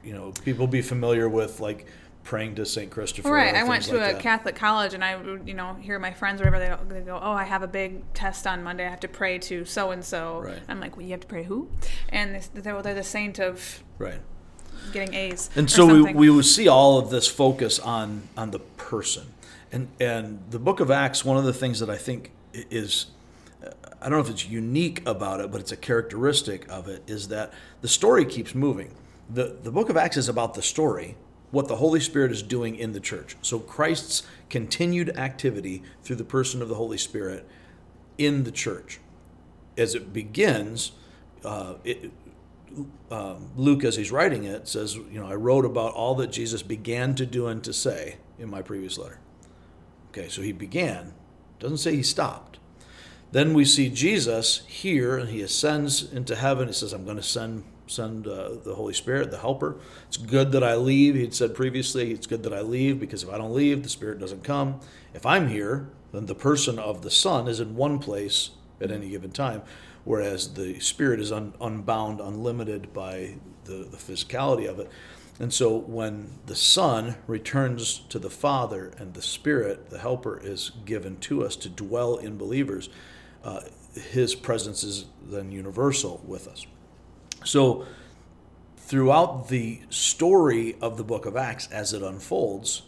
you 0.03 0.13
know 0.13 0.33
people 0.45 0.67
be 0.67 0.83
familiar 0.83 1.29
with 1.29 1.61
like 1.61 1.87
praying 2.25 2.55
to 2.55 2.65
Saint 2.65 2.91
Christopher 2.91 3.31
Right. 3.31 3.55
I 3.55 3.65
went 3.65 3.85
to 3.85 3.97
like 3.97 4.11
a 4.11 4.13
that. 4.15 4.23
Catholic 4.23 4.55
college, 4.55 4.95
and 4.95 5.05
I, 5.05 5.17
would, 5.17 5.47
you 5.47 5.55
know, 5.55 5.75
hear 5.75 5.99
my 5.99 6.13
friends, 6.13 6.41
whatever, 6.41 6.59
they 6.59 6.69
go, 6.69 6.79
they 6.89 7.01
go, 7.01 7.19
"Oh, 7.21 7.33
I 7.33 7.45
have 7.45 7.63
a 7.63 7.67
big 7.67 8.13
test 8.15 8.47
on 8.47 8.63
Monday. 8.63 8.87
I 8.87 8.91
have 8.91 9.01
to 9.01 9.09
pray 9.09 9.39
to 9.39 9.65
so 9.65 9.91
and 9.91 10.05
so." 10.05 10.49
I'm 10.69 10.81
like, 10.81 10.97
"Well, 10.97 11.05
you 11.05 11.13
have 11.13 11.21
to 11.21 11.27
pray 11.27 11.45
who?" 11.45 11.69
And 12.09 12.37
they, 12.37 12.61
they're, 12.61 12.81
they're 12.83 12.95
the 12.95 13.03
saint 13.03 13.39
of 13.39 13.83
right 13.99 14.21
getting 14.93 15.15
A's. 15.15 15.51
And 15.55 15.71
so 15.71 15.87
we, 15.87 15.93
something. 15.93 16.17
we 16.17 16.43
see 16.43 16.69
all 16.69 16.99
of 16.99 17.11
this 17.11 17.29
focus 17.29 17.79
on 17.79 18.29
on 18.37 18.51
the 18.51 18.61
person, 18.61 19.27
and 19.71 19.89
and 20.01 20.41
the 20.51 20.59
Book 20.59 20.81
of 20.81 20.91
Acts. 20.91 21.25
One 21.25 21.37
of 21.37 21.45
the 21.45 21.53
things 21.55 21.81
that 21.81 21.91
I 21.91 21.97
think 21.97 22.31
is 22.53 23.07
uh, 23.65 23.71
I 24.01 24.09
don't 24.09 24.19
know 24.19 24.25
if 24.25 24.31
it's 24.31 24.49
unique 24.49 25.07
about 25.07 25.41
it, 25.41 25.51
but 25.51 25.61
it's 25.61 25.73
a 25.73 25.77
characteristic 25.77 26.71
of 26.71 26.89
it, 26.89 27.03
is 27.07 27.29
that 27.29 27.53
the 27.81 27.89
story 27.89 28.25
keeps 28.25 28.55
moving. 28.55 28.93
The, 29.31 29.57
the 29.63 29.71
book 29.71 29.89
of 29.89 29.97
Acts 29.97 30.17
is 30.17 30.29
about 30.29 30.55
the 30.55 30.63
story, 30.63 31.17
what 31.51 31.69
the 31.69 31.77
Holy 31.77 32.01
Spirit 32.01 32.33
is 32.33 32.43
doing 32.43 32.77
in 32.77 32.93
the 32.93 33.01
church. 33.01 33.37
So 33.43 33.59
Christ's 33.59 34.23
continued 34.51 35.17
activity 35.17 35.83
through 36.03 36.17
the 36.17 36.25
person 36.25 36.63
of 36.63 36.69
the 36.69 36.75
Holy 36.75 36.99
Spirit 36.99 37.47
in 38.19 38.45
the 38.45 38.53
church. 38.53 39.01
As 39.77 39.95
it 39.95 40.13
begins, 40.13 40.93
uh, 41.45 41.75
it, 41.85 42.13
um, 43.11 43.51
Luke, 43.57 43.85
as 43.85 43.97
he's 43.97 44.11
writing 44.11 44.45
it, 44.45 44.69
says, 44.69 44.97
You 44.97 45.21
know, 45.21 45.27
I 45.27 45.35
wrote 45.35 45.65
about 45.65 45.95
all 45.95 46.15
that 46.17 46.33
Jesus 46.33 46.63
began 46.63 47.15
to 47.17 47.27
do 47.27 47.47
and 47.47 47.63
to 47.65 47.73
say 47.73 48.17
in 48.39 48.51
my 48.51 48.63
previous 48.63 48.99
letter. 48.99 49.19
Okay, 50.11 50.29
so 50.29 50.43
he 50.43 50.53
began, 50.53 51.15
doesn't 51.59 51.79
say 51.79 51.97
he 51.97 52.03
stopped. 52.03 52.59
Then 53.31 53.55
we 53.55 53.65
see 53.65 53.89
Jesus 53.89 54.63
here, 54.67 55.17
and 55.17 55.31
he 55.31 55.41
ascends 55.41 56.13
into 56.13 56.37
heaven. 56.37 56.69
He 56.69 56.75
says, 56.75 56.93
I'm 56.93 57.05
going 57.05 57.17
to 57.17 57.23
send 57.23 57.65
send 57.95 58.27
uh, 58.27 58.51
the 58.65 58.75
Holy 58.75 58.95
Spirit, 58.95 59.31
the 59.31 59.39
Helper. 59.39 59.77
It's 60.09 60.17
good 60.17 60.53
that 60.53 60.65
I 60.65 60.75
leave. 60.77 61.15
He'd 61.15 61.35
said 61.35 61.55
previously, 61.55 62.13
it's 62.13 62.27
good 62.27 62.43
that 62.45 62.55
I 62.55 62.61
leave 62.61 62.99
because 62.99 63.23
if 63.23 63.31
I 63.31 63.39
don't 63.39 63.55
leave, 63.55 63.83
the 63.83 63.89
Spirit 63.89 64.19
doesn't 64.19 64.45
come. 64.45 64.81
If 65.15 65.27
I'm 65.27 65.49
here, 65.49 65.89
then 66.13 66.27
the 66.27 66.35
person 66.35 66.79
of 66.79 67.03
the 67.03 67.11
Son 67.11 67.49
is 67.49 67.61
in 67.61 67.77
one 67.77 67.99
place 67.99 68.51
at 68.81 68.91
any 68.91 69.11
given 69.11 69.31
time, 69.31 69.63
whereas 70.05 70.55
the 70.55 70.79
Spirit 70.81 71.21
is 71.21 71.33
un- 71.33 71.55
unbound, 71.61 72.21
unlimited 72.21 72.93
by 72.93 73.37
the, 73.65 73.87
the 73.91 73.97
physicality 73.97 74.69
of 74.69 74.79
it. 74.79 74.91
And 75.41 75.53
so 75.53 75.77
when 75.77 76.39
the 76.47 76.55
Son 76.55 77.17
returns 77.27 78.01
to 78.11 78.19
the 78.19 78.31
Father 78.31 78.93
and 78.99 79.15
the 79.15 79.23
Spirit, 79.23 79.91
the 79.91 79.99
Helper, 79.99 80.39
is 80.43 80.73
given 80.85 81.17
to 81.21 81.45
us 81.45 81.57
to 81.57 81.69
dwell 81.69 82.17
in 82.17 82.37
believers, 82.37 82.91
uh, 83.43 83.63
his 83.95 84.35
presence 84.35 84.85
is 84.85 85.07
then 85.23 85.51
universal 85.51 86.23
with 86.27 86.47
us. 86.47 86.67
So, 87.45 87.87
throughout 88.77 89.49
the 89.49 89.81
story 89.91 90.77
of 90.81 90.97
the 90.97 91.05
book 91.05 91.27
of 91.27 91.37
Acts 91.37 91.69
as 91.71 91.93
it 91.93 92.03
unfolds, 92.03 92.83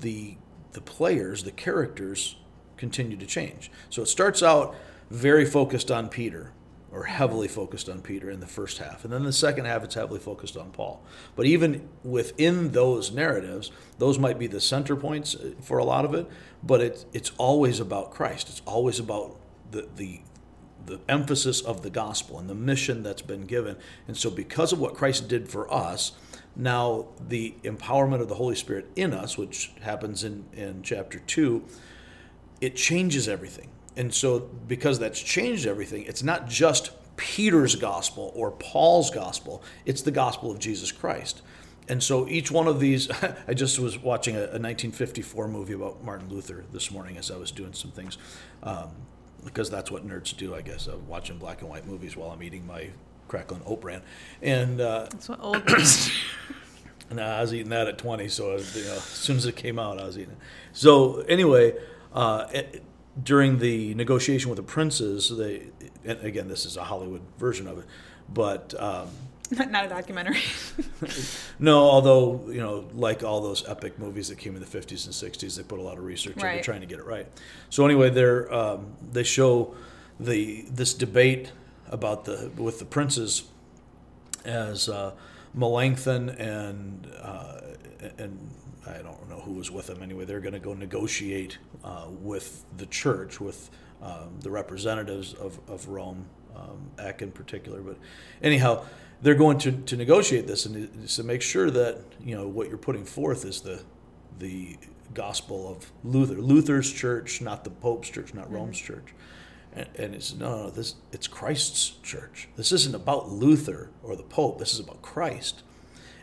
the 0.00 0.36
the 0.72 0.80
players, 0.80 1.44
the 1.44 1.52
characters 1.52 2.36
continue 2.76 3.16
to 3.16 3.26
change. 3.26 3.70
So 3.90 4.02
it 4.02 4.06
starts 4.06 4.42
out 4.42 4.74
very 5.10 5.44
focused 5.44 5.90
on 5.90 6.08
Peter 6.08 6.52
or 6.90 7.04
heavily 7.04 7.48
focused 7.48 7.88
on 7.88 8.02
Peter 8.02 8.30
in 8.30 8.40
the 8.40 8.46
first 8.46 8.78
half. 8.78 9.04
And 9.04 9.12
then 9.12 9.22
the 9.22 9.32
second 9.32 9.64
half 9.64 9.82
it's 9.82 9.94
heavily 9.94 10.20
focused 10.20 10.56
on 10.56 10.70
Paul. 10.72 11.02
But 11.36 11.46
even 11.46 11.88
within 12.02 12.72
those 12.72 13.12
narratives, 13.12 13.70
those 13.98 14.18
might 14.18 14.38
be 14.38 14.46
the 14.46 14.60
center 14.60 14.94
points 14.94 15.34
uh, 15.34 15.52
for 15.62 15.78
a 15.78 15.84
lot 15.84 16.04
of 16.04 16.12
it, 16.12 16.26
but 16.62 16.80
it, 16.80 17.04
it's 17.12 17.32
always 17.38 17.80
about 17.80 18.10
Christ. 18.10 18.50
It's 18.50 18.62
always 18.66 18.98
about 18.98 19.36
the, 19.70 19.88
the 19.96 20.20
the 20.86 21.00
emphasis 21.08 21.60
of 21.60 21.82
the 21.82 21.90
gospel 21.90 22.38
and 22.38 22.48
the 22.48 22.54
mission 22.54 23.02
that's 23.02 23.22
been 23.22 23.42
given. 23.42 23.76
And 24.06 24.16
so, 24.16 24.30
because 24.30 24.72
of 24.72 24.80
what 24.80 24.94
Christ 24.94 25.28
did 25.28 25.48
for 25.48 25.72
us, 25.72 26.12
now 26.54 27.08
the 27.28 27.54
empowerment 27.64 28.20
of 28.20 28.28
the 28.28 28.34
Holy 28.34 28.56
Spirit 28.56 28.90
in 28.96 29.12
us, 29.12 29.38
which 29.38 29.72
happens 29.80 30.24
in, 30.24 30.44
in 30.52 30.82
chapter 30.82 31.18
2, 31.18 31.62
it 32.60 32.76
changes 32.76 33.28
everything. 33.28 33.68
And 33.96 34.12
so, 34.12 34.40
because 34.40 34.98
that's 34.98 35.20
changed 35.20 35.66
everything, 35.66 36.04
it's 36.04 36.22
not 36.22 36.48
just 36.48 36.92
Peter's 37.16 37.76
gospel 37.76 38.32
or 38.34 38.50
Paul's 38.52 39.10
gospel, 39.10 39.62
it's 39.84 40.02
the 40.02 40.10
gospel 40.10 40.50
of 40.50 40.58
Jesus 40.58 40.92
Christ. 40.92 41.42
And 41.88 42.02
so 42.02 42.28
each 42.28 42.50
one 42.50 42.68
of 42.68 42.80
these, 42.80 43.10
I 43.48 43.54
just 43.54 43.78
was 43.78 43.98
watching 43.98 44.36
a, 44.36 44.40
a 44.40 44.60
1954 44.60 45.48
movie 45.48 45.72
about 45.72 46.02
Martin 46.04 46.28
Luther 46.28 46.64
this 46.72 46.90
morning 46.90 47.16
as 47.16 47.30
I 47.30 47.36
was 47.36 47.50
doing 47.50 47.72
some 47.72 47.90
things. 47.90 48.18
Um, 48.62 48.90
because 49.44 49.70
that's 49.70 49.90
what 49.90 50.06
nerds 50.06 50.36
do, 50.36 50.54
I 50.54 50.62
guess. 50.62 50.86
I'm 50.86 51.06
watching 51.08 51.38
black 51.38 51.60
and 51.60 51.70
white 51.70 51.86
movies 51.86 52.16
while 52.16 52.30
I'm 52.30 52.42
eating 52.42 52.66
my 52.66 52.90
crackling 53.28 53.62
oat 53.66 53.80
bran, 53.80 54.02
and 54.40 54.80
uh, 54.80 55.06
That's 55.10 55.28
what 55.28 55.40
old. 55.40 55.56
and 57.10 57.20
I 57.20 57.40
was 57.40 57.54
eating 57.54 57.70
that 57.70 57.88
at 57.88 57.98
20. 57.98 58.28
So 58.28 58.52
was, 58.54 58.76
you 58.76 58.84
know, 58.84 58.94
as 58.94 59.02
soon 59.02 59.36
as 59.36 59.46
it 59.46 59.56
came 59.56 59.78
out, 59.78 60.00
I 60.00 60.04
was 60.04 60.18
eating 60.18 60.32
it. 60.32 60.38
So 60.72 61.20
anyway, 61.20 61.74
uh, 62.12 62.46
it, 62.52 62.82
during 63.22 63.58
the 63.58 63.94
negotiation 63.94 64.50
with 64.50 64.56
the 64.56 64.62
princes, 64.62 65.36
they 65.36 65.68
and 66.04 66.20
again 66.20 66.48
this 66.48 66.66
is 66.66 66.76
a 66.76 66.84
Hollywood 66.84 67.22
version 67.38 67.66
of 67.66 67.78
it, 67.78 67.86
but. 68.32 68.74
Um, 68.80 69.08
Not 69.70 69.84
a 69.84 69.88
documentary. 69.88 70.40
no, 71.58 71.78
although 71.78 72.48
you 72.48 72.60
know, 72.60 72.88
like 72.94 73.22
all 73.22 73.40
those 73.40 73.68
epic 73.68 73.98
movies 73.98 74.28
that 74.28 74.38
came 74.38 74.54
in 74.54 74.60
the 74.62 74.66
'50s 74.66 75.04
and 75.04 75.14
'60s, 75.14 75.56
they 75.56 75.62
put 75.62 75.78
a 75.78 75.82
lot 75.82 75.98
of 75.98 76.04
research 76.04 76.36
Right. 76.36 76.52
into 76.52 76.64
trying 76.64 76.80
to 76.80 76.86
get 76.86 76.98
it 76.98 77.04
right. 77.06 77.26
So 77.68 77.84
anyway, 77.84 78.10
they're 78.10 78.52
um, 78.52 78.94
they 79.12 79.24
show 79.24 79.74
the 80.18 80.64
this 80.70 80.94
debate 80.94 81.52
about 81.90 82.24
the 82.24 82.50
with 82.56 82.78
the 82.78 82.84
princes 82.86 83.44
as 84.44 84.88
uh, 84.88 85.12
Melanchthon 85.54 86.30
and 86.30 87.10
uh, 87.20 87.60
and 88.18 88.38
I 88.86 88.98
don't 88.98 89.28
know 89.28 89.40
who 89.40 89.52
was 89.52 89.70
with 89.70 89.86
them 89.86 90.02
anyway. 90.02 90.24
They're 90.24 90.40
going 90.40 90.54
to 90.54 90.58
go 90.58 90.74
negotiate 90.74 91.58
uh, 91.84 92.06
with 92.08 92.64
the 92.76 92.86
church, 92.86 93.40
with 93.40 93.70
um, 94.02 94.38
the 94.40 94.50
representatives 94.50 95.34
of, 95.34 95.60
of 95.68 95.86
Rome, 95.88 96.26
um, 96.56 96.90
Eck 96.98 97.22
in 97.22 97.30
particular. 97.30 97.80
But 97.80 97.96
anyhow, 98.42 98.84
they're 99.22 99.36
going 99.36 99.58
to, 99.58 99.72
to 99.72 99.96
negotiate 99.96 100.46
this 100.46 100.66
and 100.66 101.08
to 101.08 101.22
make 101.22 101.40
sure 101.42 101.70
that 101.70 102.02
you 102.22 102.34
know 102.34 102.46
what 102.48 102.68
you're 102.68 102.76
putting 102.76 103.04
forth 103.04 103.44
is 103.44 103.60
the 103.60 103.82
the 104.38 104.76
gospel 105.14 105.70
of 105.70 105.92
Luther, 106.02 106.40
Luther's 106.40 106.92
church, 106.92 107.40
not 107.40 107.64
the 107.64 107.70
Pope's 107.70 108.10
church, 108.10 108.34
not 108.34 108.50
Rome's 108.50 108.78
church. 108.78 109.14
And, 109.72 109.88
and 109.96 110.14
it's 110.14 110.34
no, 110.34 110.64
no, 110.64 110.70
this 110.70 110.96
it's 111.12 111.26
Christ's 111.26 111.90
church. 112.02 112.48
This 112.56 112.72
isn't 112.72 112.94
about 112.94 113.30
Luther 113.30 113.90
or 114.02 114.16
the 114.16 114.22
Pope. 114.22 114.58
This 114.58 114.74
is 114.74 114.80
about 114.80 115.02
Christ. 115.02 115.62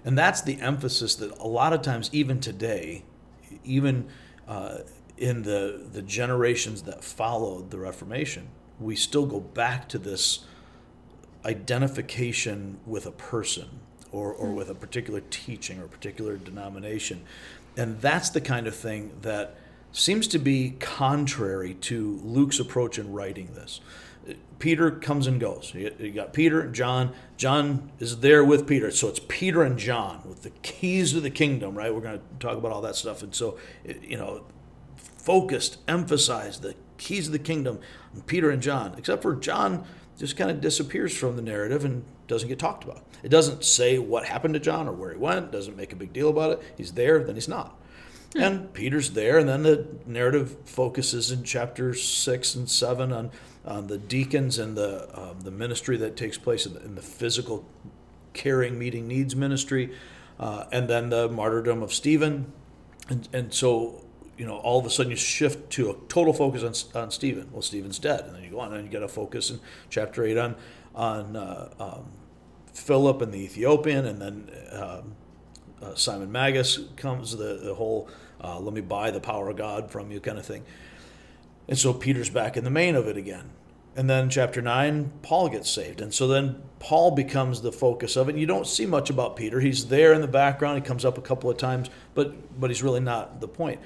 And 0.06 0.18
that's 0.18 0.42
the 0.42 0.60
emphasis 0.62 1.16
that 1.16 1.38
a 1.40 1.48
lot 1.48 1.74
of 1.74 1.82
times, 1.82 2.10
even 2.14 2.40
today, 2.40 3.04
even 3.64 4.10
uh, 4.48 4.80
in 5.18 5.44
the 5.44 5.88
the 5.92 6.02
generations 6.02 6.84
that 6.84 7.04
followed 7.04 7.72
the 7.72 7.80
Reformation, 7.80 8.50
we 8.80 8.96
still 8.96 9.26
go 9.26 9.40
back 9.40 9.90
to 9.90 9.98
this 9.98 10.46
identification 11.46 12.80
with 12.86 13.06
a 13.06 13.12
person 13.12 13.80
or, 14.12 14.34
or 14.34 14.50
hmm. 14.50 14.56
with 14.56 14.70
a 14.70 14.76
particular 14.76 15.22
teaching 15.30 15.80
or 15.80 15.86
a 15.86 15.90
particular 15.90 16.38
denomination. 16.38 17.22
And 17.78 18.02
that's 18.02 18.30
the 18.30 18.42
kind 18.42 18.68
of 18.68 18.76
thing 18.76 19.12
that 19.22 19.56
seems 19.92 20.28
to 20.28 20.40
be 20.40 20.72
contrary 20.80 21.74
to 21.74 22.20
Luke's 22.24 22.60
approach 22.60 23.00
in 23.00 23.12
writing 23.12 23.54
this. 23.54 23.80
Peter 24.60 24.92
comes 24.92 25.26
and 25.26 25.40
goes. 25.40 25.74
You 25.74 26.12
got 26.12 26.34
Peter 26.34 26.62
and 26.62 26.76
John. 26.76 27.14
John 27.38 27.92
is 28.00 28.20
there 28.20 28.44
with 28.44 28.68
Peter. 28.68 28.92
So 28.92 29.08
it's 29.08 29.22
Peter 29.28 29.64
and 29.64 29.80
John 29.80 30.22
with 30.26 30.44
the 30.44 30.50
keys 30.62 31.14
to 31.14 31.22
the 31.22 31.30
kingdom, 31.30 31.76
right? 31.76 31.94
We're 31.94 32.02
going 32.02 32.20
to 32.20 32.26
talk 32.40 32.58
about 32.58 32.72
all 32.72 32.82
that 32.82 32.96
stuff. 32.96 33.24
And 33.24 33.34
so, 33.34 33.58
you 33.86 34.18
know, 34.18 34.44
focused, 34.98 35.78
emphasized 35.88 36.62
the 36.62 36.76
keys 36.98 37.28
of 37.28 37.32
the 37.32 37.40
kingdom, 37.40 37.80
Peter 38.28 38.52
and 38.52 38.62
John, 38.62 38.94
except 38.98 39.22
for 39.22 39.36
John 39.36 39.86
just 40.20 40.36
kind 40.38 40.52
of 40.52 40.62
disappears 40.62 41.18
from 41.18 41.38
the 41.38 41.42
narrative 41.42 41.86
and 41.86 42.04
doesn't 42.28 42.50
get 42.50 42.60
talked 42.60 42.84
about. 42.84 43.04
It 43.24 43.30
doesn't 43.30 43.64
say 43.64 43.98
what 43.98 44.26
happened 44.26 44.54
to 44.54 44.60
John 44.60 44.88
or 44.88 44.92
where 44.92 45.12
he 45.12 45.18
went, 45.18 45.52
doesn't 45.52 45.78
make 45.78 45.94
a 45.94 45.96
big 45.96 46.14
deal 46.14 46.30
about 46.30 46.52
it. 46.52 46.62
He's 46.78 46.92
there, 46.92 47.24
then 47.24 47.36
he's 47.36 47.48
not. 47.48 47.76
And 48.36 48.72
Peter's 48.74 49.12
there, 49.12 49.40
and 49.40 49.50
then 49.50 49.64
the 49.64 49.88
narrative 50.06 50.58
focuses 50.66 51.32
in 51.32 51.44
chapter 51.44 51.96
six 51.96 52.54
and 52.54 52.70
seven 52.70 53.12
on, 53.12 53.32
on 53.66 53.88
the 53.88 53.98
deacons 53.98 54.60
and 54.60 54.78
the, 54.78 55.10
um, 55.20 55.40
the 55.42 55.52
ministry 55.52 55.98
that 55.98 56.16
takes 56.16 56.38
place 56.38 56.68
in 56.68 56.74
the, 56.74 56.84
in 56.84 56.94
the 56.94 57.02
physical 57.02 57.66
caring, 58.34 58.78
meeting 58.78 59.08
needs 59.08 59.36
ministry, 59.36 59.96
uh, 60.40 60.66
and 60.72 60.88
then 60.88 61.10
the 61.10 61.28
martyrdom 61.30 61.82
of 61.82 61.92
Stephen. 61.92 62.54
And, 63.08 63.28
and 63.34 63.54
so, 63.54 64.06
you 64.40 64.46
know, 64.46 64.56
all 64.58 64.80
of 64.80 64.86
a 64.86 64.90
sudden 64.90 65.12
you 65.12 65.18
shift 65.18 65.70
to 65.72 65.90
a 65.92 65.96
total 66.08 66.32
focus 66.32 66.64
on, 66.96 67.02
on 67.02 67.12
Stephen. 67.12 67.50
Well, 67.52 67.62
Stephen's 67.62 68.00
dead. 68.00 68.22
And 68.22 68.34
then 68.34 68.42
you 68.42 68.50
go 68.50 68.62
on 68.62 68.74
and 68.74 68.86
you 68.86 68.92
got 68.92 69.06
to 69.06 69.10
focus 69.10 69.50
in 69.50 69.60
chapter 69.90 70.24
8 70.24 70.38
on, 70.38 70.56
on 70.96 71.36
uh, 71.36 71.70
um, 71.78 72.06
Philip 72.74 73.22
and 73.22 73.34
the 73.34 73.40
Ethiopian, 73.40 74.06
and 74.06 74.22
then 74.22 74.52
um, 74.72 75.16
uh, 75.82 75.94
Simon 75.96 76.32
Magus 76.32 76.80
comes, 76.96 77.36
the, 77.36 77.60
the 77.62 77.76
whole 77.76 78.10
uh, 78.42 78.58
let 78.60 78.74
me 78.74 78.80
buy 78.80 79.12
the 79.12 79.20
power 79.20 79.50
of 79.50 79.58
God 79.58 79.92
from 79.92 80.10
you 80.10 80.22
kind 80.22 80.40
of 80.40 80.46
thing. 80.46 80.64
And 81.68 81.78
so 81.78 81.94
Peter's 81.94 82.30
back 82.30 82.56
in 82.56 82.64
the 82.64 82.70
main 82.70 82.96
of 82.96 83.08
it 83.08 83.18
again. 83.18 83.52
And 83.96 84.10
then 84.10 84.30
chapter 84.30 84.62
9, 84.62 85.12
Paul 85.24 85.50
gets 85.50 85.70
saved. 85.70 86.00
And 86.00 86.14
so 86.14 86.28
then 86.28 86.62
Paul 86.80 87.12
becomes 87.12 87.62
the 87.62 87.72
focus 87.72 88.16
of 88.16 88.30
it. 88.30 88.32
And 88.32 88.40
you 88.40 88.46
don't 88.46 88.66
see 88.66 88.86
much 88.86 89.10
about 89.10 89.36
Peter. 89.36 89.60
He's 89.60 89.88
there 89.88 90.14
in 90.14 90.22
the 90.22 90.28
background. 90.28 90.78
He 90.78 90.82
comes 90.88 91.04
up 91.04 91.18
a 91.18 91.22
couple 91.22 91.50
of 91.50 91.58
times, 91.58 91.90
but, 92.14 92.60
but 92.60 92.70
he's 92.70 92.82
really 92.82 93.02
not 93.02 93.42
the 93.42 93.48
point. 93.48 93.80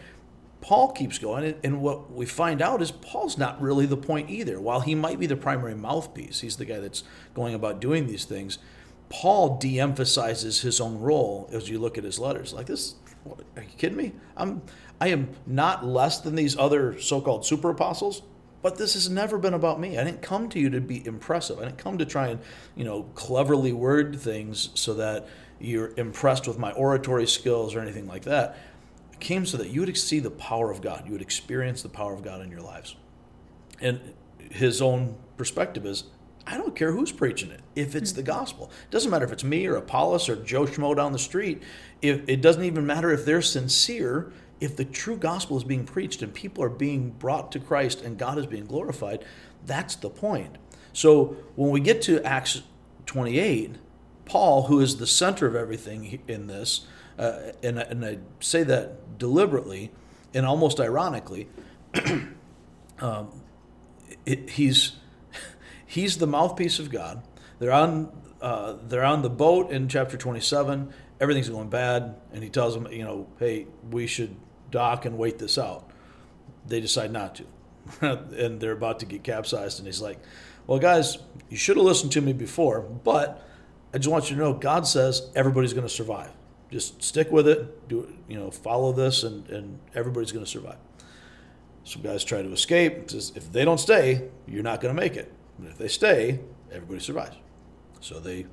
Paul 0.63 0.93
keeps 0.93 1.20
going. 1.20 1.55
and- 1.62 1.82
what 1.82 2.13
we 2.13 2.25
find 2.25 2.62
out 2.62 2.82
is 2.82 2.89
Paul's 2.89 3.38
not 3.38 3.62
really 3.62 3.86
the 3.86 3.98
point 3.98 4.29
either. 4.29 4.62
While 4.62 4.79
he 4.79 4.96
might 4.96 5.20
be 5.20 5.25
the 5.25 5.36
primary 5.36 5.75
mouthpiece, 5.75 6.39
he's 6.39 6.55
the 6.55 6.63
guy 6.63 6.79
that's 6.79 7.03
going 7.34 7.53
about 7.53 7.82
doing 7.82 8.08
these 8.08 8.24
things. 8.24 8.60
Paul 9.10 9.58
de 9.58 9.79
emphasizes 9.79 10.62
his 10.62 10.79
own 10.79 11.00
role 11.00 11.50
as 11.51 11.70
you 11.70 11.79
look 11.79 11.98
at 11.98 12.05
his 12.05 12.17
letters. 12.17 12.53
Like 12.53 12.67
this, 12.67 12.96
what, 13.25 13.41
are 13.58 13.63
you 13.63 13.70
kidding 13.77 13.98
me? 13.98 14.13
I'm, 14.38 14.62
I 15.01 15.10
am 15.10 15.32
not 15.46 15.86
less 15.86 16.22
than 16.22 16.36
these 16.36 16.58
other 16.58 16.98
so 16.98 17.20
called 17.20 17.46
super 17.46 17.70
apostles. 17.70 18.22
But 18.62 18.77
this 18.77 18.93
has 18.93 19.10
never 19.10 19.38
been 19.38 19.53
about 19.53 19.82
me. 19.82 19.98
I 19.98 20.05
didn't 20.05 20.22
come 20.22 20.48
to 20.48 20.60
you 20.60 20.70
to 20.70 20.79
be 20.79 21.05
impressive. 21.05 21.60
I 21.60 21.65
didn't 21.65 21.77
come 21.77 21.98
to 21.98 22.05
try 22.05 22.27
and, 22.27 22.39
you 22.77 22.86
know, 22.86 23.03
cleverly 23.13 23.74
word 23.74 24.17
things 24.17 24.70
so 24.75 24.93
that 24.93 25.27
you're 25.60 25.93
impressed 25.98 26.48
with 26.48 26.58
my 26.58 26.72
oratory 26.72 27.27
skills 27.27 27.75
or 27.75 27.82
anything 27.82 28.08
like 28.08 28.24
that. 28.24 28.58
Came 29.20 29.46
so 29.46 29.58
that 29.58 29.70
you 29.70 29.82
would 29.82 29.98
see 29.98 30.20
the 30.20 30.32
power 30.32 30.72
of 30.72 30.82
God. 30.82 31.03
You 31.05 31.13
would 31.13 31.22
experience 31.22 31.82
the 31.82 31.89
power 31.89 32.13
of 32.13 32.24
God 32.24 32.41
in 32.41 32.51
your 32.51 32.62
lives. 32.62 32.96
And 33.79 34.00
his 34.51 34.82
own 34.82 35.15
perspective 35.38 35.86
is 35.86 36.05
I 36.46 36.58
don't 36.58 36.75
care 36.75 36.91
who's 36.91 37.12
preaching 37.12 37.51
it 37.51 37.62
if 37.75 37.96
it's 37.96 38.12
the 38.12 38.22
mm-hmm. 38.22 38.32
gospel. 38.32 38.72
It 38.84 38.91
doesn't 38.91 39.10
matter 39.10 39.25
if 39.25 39.32
it's 39.32 39.43
me 39.43 39.65
or 39.65 39.75
Apollos 39.75 40.27
or 40.27 40.36
Joe 40.36 40.65
Schmo 40.65 40.96
down 40.96 41.13
the 41.13 41.20
street. 41.20 41.62
If 42.01 42.22
it 42.27 42.41
doesn't 42.41 42.63
even 42.63 42.86
matter 42.86 43.12
if 43.12 43.25
they're 43.25 43.41
sincere. 43.41 44.32
If 44.60 44.77
the 44.77 44.86
true 44.86 45.17
gospel 45.17 45.58
is 45.58 45.65
being 45.65 45.84
preached 45.84 46.22
and 46.22 46.34
people 46.34 46.63
are 46.63 46.70
being 46.70 47.10
brought 47.12 47.51
to 47.51 47.60
Christ 47.60 48.01
and 48.01 48.17
God 48.17 48.38
is 48.38 48.46
being 48.46 48.65
glorified, 48.65 49.25
that's 49.65 49.96
the 49.98 50.10
point. 50.10 50.58
So 50.93 51.36
when 51.55 51.72
we 51.72 51.82
get 51.82 52.01
to 52.03 52.24
Acts 52.24 52.62
28, 53.05 53.75
Paul, 54.25 54.67
who 54.67 54.79
is 54.79 54.98
the 54.98 55.08
center 55.08 55.48
of 55.48 55.55
everything 55.55 56.22
in 56.29 56.48
this, 56.48 56.88
uh, 57.17 57.51
and, 57.62 57.79
and 57.79 58.05
I 58.05 58.17
say 58.39 58.63
that 58.63 59.17
deliberately 59.17 59.91
and 60.34 60.46
almost 60.46 60.79
ironically, 60.79 61.48
um, 63.00 63.41
it, 64.25 64.51
he's 64.51 64.93
he's 65.86 66.17
the 66.17 66.27
mouthpiece 66.27 66.79
of 66.79 66.89
God. 66.89 67.24
They're 67.60 67.72
on 67.72 68.12
uh, 68.41 68.75
they're 68.88 69.05
on 69.05 69.22
the 69.22 69.29
boat 69.29 69.72
in 69.72 69.88
chapter 69.88 70.17
27. 70.17 70.93
Everything's 71.22 71.50
going 71.50 71.70
bad, 71.70 72.15
and 72.34 72.43
he 72.43 72.50
tells 72.50 72.74
them, 72.74 72.91
you 72.91 73.03
know, 73.03 73.27
hey, 73.39 73.67
we 73.89 74.08
should 74.08 74.36
dock 74.72 75.05
and 75.05 75.17
wait 75.17 75.39
this 75.39 75.58
out. 75.58 75.89
They 76.67 76.82
decide 76.82 77.12
not 77.12 77.36
to, 77.36 77.46
and 78.38 78.60
they're 78.60 78.74
about 78.74 79.00
to 79.00 79.05
get 79.05 79.24
capsized. 79.24 79.79
And 79.79 79.88
he's 79.88 80.01
like, 80.01 80.20
well, 80.67 80.79
guys, 80.79 81.20
you 81.50 81.55
should 81.55 81.77
have 81.77 81.86
listened 81.86 82.12
to 82.13 82.22
me 82.22 82.34
before, 82.34 82.82
but 82.82 83.48
I 83.93 83.98
just 83.98 84.10
want 84.10 84.29
you 84.29 84.36
to 84.36 84.41
know, 84.41 84.53
God 84.53 84.88
says 84.88 85.29
everybody's 85.36 85.74
going 85.74 85.88
to 85.88 85.93
survive. 85.93 86.32
Just 86.74 87.03
stick 87.03 87.32
with 87.32 87.48
it. 87.48 87.88
Do 87.88 88.12
you 88.27 88.36
know? 88.36 88.50
Follow 88.50 88.92
this, 88.92 89.22
and 89.22 89.48
and 89.50 89.77
everybody's 89.94 90.32
going 90.32 90.44
to 90.44 90.50
survive. 90.50 90.80
Some 91.84 92.01
guys 92.01 92.24
try 92.24 92.42
to 92.42 92.51
escape. 92.51 93.12
Says, 93.12 93.32
if 93.36 93.51
they 93.51 93.63
don't 93.63 93.80
stay, 93.80 94.30
you're 94.48 94.63
not 94.63 94.82
going 94.82 94.96
to 94.96 95.00
make 95.00 95.15
it. 95.15 95.32
But 95.60 95.70
if 95.70 95.77
they 95.77 95.88
stay, 95.88 96.39
everybody 96.72 97.00
survives. 97.00 97.36
So 98.00 98.20
they 98.20 98.48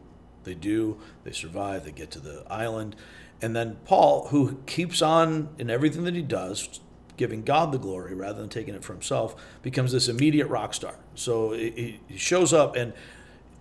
they 0.45 0.53
do, 0.53 0.99
they 1.25 1.33
survive, 1.33 1.85
they 1.85 1.93
get 1.93 2.11
to 2.11 2.21
the 2.21 2.45
island. 2.51 2.95
And 3.41 3.57
then 3.57 3.79
Paul, 3.87 4.29
who 4.29 4.59
keeps 4.67 5.01
on 5.01 5.49
in 5.57 5.71
everything 5.71 6.05
that 6.05 6.15
he 6.15 6.21
does, 6.21 6.81
giving 7.17 7.43
God 7.43 7.73
the 7.73 7.79
glory 7.79 8.15
rather 8.15 8.39
than 8.39 8.51
taking 8.51 8.75
it 8.75 8.85
for 8.85 8.93
himself, 8.93 9.35
becomes 9.63 9.93
this 9.93 10.09
immediate 10.09 10.49
rock 10.49 10.75
star. 10.75 10.97
So 11.15 11.53
he 11.53 12.01
shows 12.17 12.53
up, 12.53 12.77
and 12.77 12.93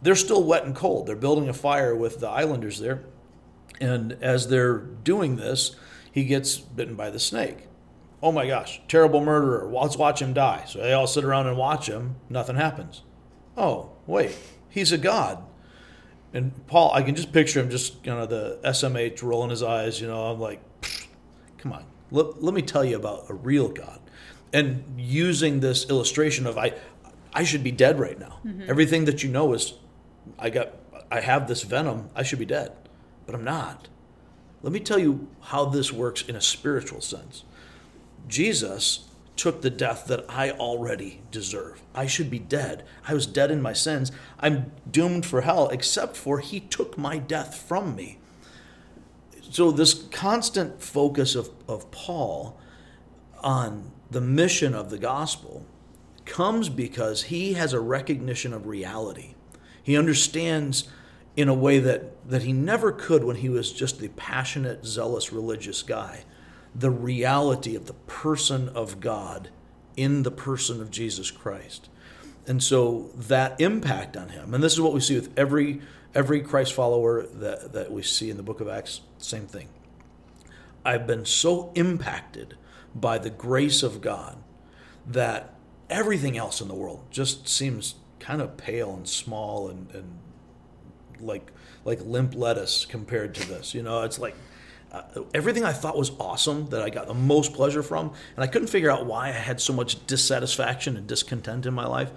they're 0.01 0.15
still 0.15 0.43
wet 0.43 0.65
and 0.65 0.75
cold. 0.75 1.07
They're 1.07 1.15
building 1.15 1.47
a 1.47 1.53
fire 1.53 1.95
with 1.95 2.19
the 2.19 2.27
islanders 2.27 2.79
there. 2.79 3.03
And 3.79 4.13
as 4.21 4.49
they're 4.49 4.77
doing 4.77 5.35
this, 5.35 5.75
he 6.11 6.25
gets 6.25 6.57
bitten 6.57 6.95
by 6.95 7.09
the 7.09 7.19
snake. 7.19 7.67
Oh 8.21 8.31
my 8.31 8.47
gosh, 8.47 8.81
terrible 8.87 9.21
murderer. 9.21 9.69
Let's 9.71 9.95
watch 9.95 10.21
him 10.21 10.33
die. 10.33 10.65
So 10.67 10.79
they 10.79 10.91
all 10.91 11.07
sit 11.07 11.23
around 11.23 11.47
and 11.47 11.57
watch 11.57 11.87
him. 11.87 12.15
Nothing 12.29 12.57
happens 12.57 13.03
oh, 13.59 13.91
wait, 14.07 14.35
he's 14.69 14.91
a 14.91 14.97
god. 14.97 15.43
And 16.33 16.65
Paul, 16.67 16.91
I 16.93 17.01
can 17.01 17.15
just 17.15 17.31
picture 17.31 17.59
him 17.59 17.69
just, 17.69 18.05
you 18.05 18.11
know, 18.11 18.25
the 18.25 18.59
SMH 18.63 19.21
rolling 19.21 19.49
his 19.49 19.61
eyes, 19.61 19.99
you 19.99 20.07
know, 20.07 20.25
I'm 20.27 20.39
like, 20.39 20.61
come 21.57 21.73
on, 21.73 21.85
let, 22.11 22.41
let 22.41 22.53
me 22.53 22.61
tell 22.61 22.85
you 22.85 22.95
about 22.95 23.25
a 23.29 23.33
real 23.33 23.67
God. 23.67 23.99
And 24.53 24.83
using 24.97 25.59
this 25.59 25.89
illustration 25.89 26.47
of 26.47 26.57
I, 26.57 26.73
I 27.33 27.43
should 27.43 27.63
be 27.63 27.71
dead 27.71 27.99
right 27.99 28.17
now. 28.17 28.39
Mm-hmm. 28.45 28.69
Everything 28.69 29.05
that 29.05 29.21
you 29.23 29.29
know 29.29 29.53
is, 29.53 29.73
I 30.37 30.49
got, 30.49 30.73
I 31.11 31.21
have 31.21 31.47
this 31.47 31.63
venom. 31.63 32.09
I 32.15 32.23
should 32.23 32.39
be 32.39 32.45
dead, 32.45 32.71
but 33.29 33.35
I'm 33.35 33.45
not. 33.45 33.89
Let 34.63 34.73
me 34.73 34.79
tell 34.79 34.97
you 34.97 35.27
how 35.39 35.65
this 35.65 35.93
works 35.93 36.23
in 36.23 36.35
a 36.35 36.41
spiritual 36.41 36.99
sense. 36.99 37.43
Jesus 38.27 39.07
took 39.35 39.61
the 39.61 39.69
death 39.69 40.07
that 40.07 40.25
I 40.27 40.49
already 40.49 41.21
deserve. 41.29 41.83
I 41.93 42.07
should 42.07 42.31
be 42.31 42.39
dead. 42.39 42.85
I 43.07 43.13
was 43.13 43.27
dead 43.27 43.51
in 43.51 43.61
my 43.61 43.71
sins. 43.71 44.11
I'm 44.39 44.71
doomed 44.89 45.27
for 45.27 45.41
hell, 45.41 45.69
except 45.69 46.17
for 46.17 46.39
He 46.39 46.59
took 46.59 46.97
my 46.97 47.19
death 47.19 47.53
from 47.53 47.95
me. 47.95 48.17
So, 49.51 49.69
this 49.69 49.93
constant 49.93 50.81
focus 50.81 51.35
of, 51.35 51.51
of 51.67 51.91
Paul 51.91 52.59
on 53.43 53.91
the 54.09 54.21
mission 54.21 54.73
of 54.73 54.89
the 54.89 54.97
gospel 54.97 55.67
comes 56.25 56.67
because 56.67 57.23
he 57.23 57.53
has 57.53 57.73
a 57.73 57.79
recognition 57.79 58.53
of 58.53 58.65
reality. 58.65 59.35
He 59.83 59.95
understands 59.95 60.87
in 61.39 61.47
a 61.47 61.53
way 61.53 61.79
that, 61.79 62.29
that 62.29 62.43
he 62.43 62.51
never 62.51 62.91
could 62.91 63.23
when 63.23 63.37
he 63.37 63.47
was 63.47 63.71
just 63.71 63.99
the 63.99 64.09
passionate, 64.09 64.85
zealous 64.85 65.31
religious 65.31 65.81
guy 65.81 66.23
the 66.75 66.91
reality 66.91 67.75
of 67.75 67.87
the 67.87 67.93
person 67.93 68.69
of 68.69 68.99
God 68.99 69.49
in 69.97 70.21
the 70.21 70.31
person 70.31 70.81
of 70.81 70.91
Jesus 70.91 71.31
Christ. 71.31 71.89
And 72.45 72.61
so 72.61 73.09
that 73.15 73.59
impact 73.59 74.15
on 74.15 74.29
him, 74.29 74.53
and 74.53 74.63
this 74.63 74.73
is 74.73 74.81
what 74.81 74.93
we 74.93 74.99
see 74.99 75.15
with 75.15 75.37
every 75.37 75.81
every 76.15 76.41
Christ 76.41 76.73
follower 76.73 77.23
that, 77.23 77.73
that 77.73 77.91
we 77.91 78.01
see 78.01 78.29
in 78.29 78.37
the 78.37 78.43
book 78.43 78.61
of 78.61 78.67
Acts, 78.67 79.01
same 79.19 79.45
thing. 79.45 79.69
I've 80.83 81.05
been 81.05 81.25
so 81.25 81.71
impacted 81.75 82.57
by 82.95 83.19
the 83.19 83.29
grace 83.29 83.83
of 83.83 84.01
God 84.01 84.37
that 85.05 85.53
everything 85.89 86.35
else 86.35 86.61
in 86.61 86.67
the 86.67 86.73
world 86.73 87.03
just 87.11 87.47
seems 87.47 87.95
kind 88.19 88.41
of 88.41 88.57
pale 88.57 88.91
and 88.93 89.07
small 89.07 89.69
and, 89.69 89.91
and 89.91 90.19
like 91.21 91.51
like 91.85 92.01
limp 92.01 92.35
lettuce 92.35 92.85
compared 92.85 93.35
to 93.35 93.47
this. 93.47 93.73
You 93.73 93.83
know, 93.83 94.03
it's 94.03 94.19
like 94.19 94.35
uh, 94.91 95.01
everything 95.33 95.63
I 95.63 95.73
thought 95.73 95.97
was 95.97 96.11
awesome 96.19 96.69
that 96.69 96.81
I 96.81 96.89
got 96.89 97.07
the 97.07 97.13
most 97.13 97.53
pleasure 97.53 97.83
from, 97.83 98.13
and 98.35 98.43
I 98.43 98.47
couldn't 98.47 98.69
figure 98.69 98.89
out 98.89 99.05
why 99.05 99.29
I 99.29 99.31
had 99.31 99.61
so 99.61 99.73
much 99.73 100.05
dissatisfaction 100.07 100.97
and 100.97 101.07
discontent 101.07 101.65
in 101.65 101.73
my 101.73 101.85
life. 101.85 102.11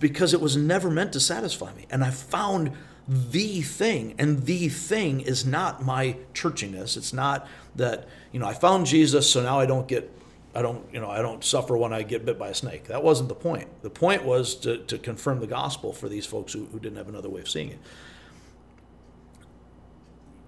Because 0.00 0.34
it 0.34 0.40
was 0.40 0.56
never 0.56 0.90
meant 0.90 1.12
to 1.12 1.20
satisfy 1.20 1.72
me. 1.74 1.86
And 1.88 2.02
I 2.02 2.10
found 2.10 2.72
the 3.06 3.62
thing, 3.62 4.14
and 4.18 4.44
the 4.44 4.68
thing 4.68 5.20
is 5.20 5.46
not 5.46 5.84
my 5.84 6.16
churchiness. 6.34 6.96
It's 6.96 7.12
not 7.12 7.46
that, 7.76 8.08
you 8.32 8.40
know, 8.40 8.46
I 8.46 8.54
found 8.54 8.86
Jesus, 8.86 9.30
so 9.30 9.42
now 9.42 9.60
I 9.60 9.66
don't 9.66 9.86
get 9.86 10.10
I 10.54 10.62
don't, 10.62 10.84
you 10.92 11.00
know, 11.00 11.10
I 11.10 11.22
don't 11.22 11.42
suffer 11.42 11.76
when 11.76 11.92
I 11.92 12.02
get 12.02 12.26
bit 12.26 12.38
by 12.38 12.48
a 12.48 12.54
snake. 12.54 12.84
That 12.84 13.02
wasn't 13.02 13.28
the 13.28 13.34
point. 13.34 13.82
The 13.82 13.90
point 13.90 14.24
was 14.24 14.54
to, 14.56 14.78
to 14.78 14.98
confirm 14.98 15.40
the 15.40 15.46
gospel 15.46 15.92
for 15.92 16.08
these 16.08 16.26
folks 16.26 16.52
who, 16.52 16.66
who 16.66 16.78
didn't 16.78 16.98
have 16.98 17.08
another 17.08 17.30
way 17.30 17.40
of 17.40 17.48
seeing 17.48 17.70
it 17.70 17.78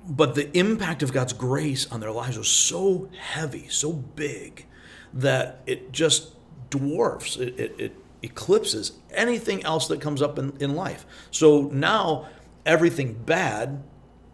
but 0.06 0.34
the 0.34 0.56
impact 0.56 1.02
of 1.02 1.12
God's 1.12 1.32
grace 1.32 1.90
on 1.90 2.00
their 2.00 2.10
lives 2.10 2.36
was 2.36 2.48
so 2.48 3.08
heavy, 3.16 3.68
so 3.68 3.92
big, 3.92 4.66
that 5.12 5.62
it 5.66 5.92
just 5.92 6.32
dwarfs, 6.70 7.36
it, 7.36 7.58
it, 7.58 7.74
it, 7.78 7.96
eclipses 8.22 8.92
anything 9.10 9.62
else 9.64 9.86
that 9.88 10.00
comes 10.00 10.22
up 10.22 10.38
in, 10.38 10.56
in 10.58 10.74
life. 10.74 11.04
So 11.30 11.68
now 11.70 12.26
everything 12.64 13.12
bad 13.12 13.82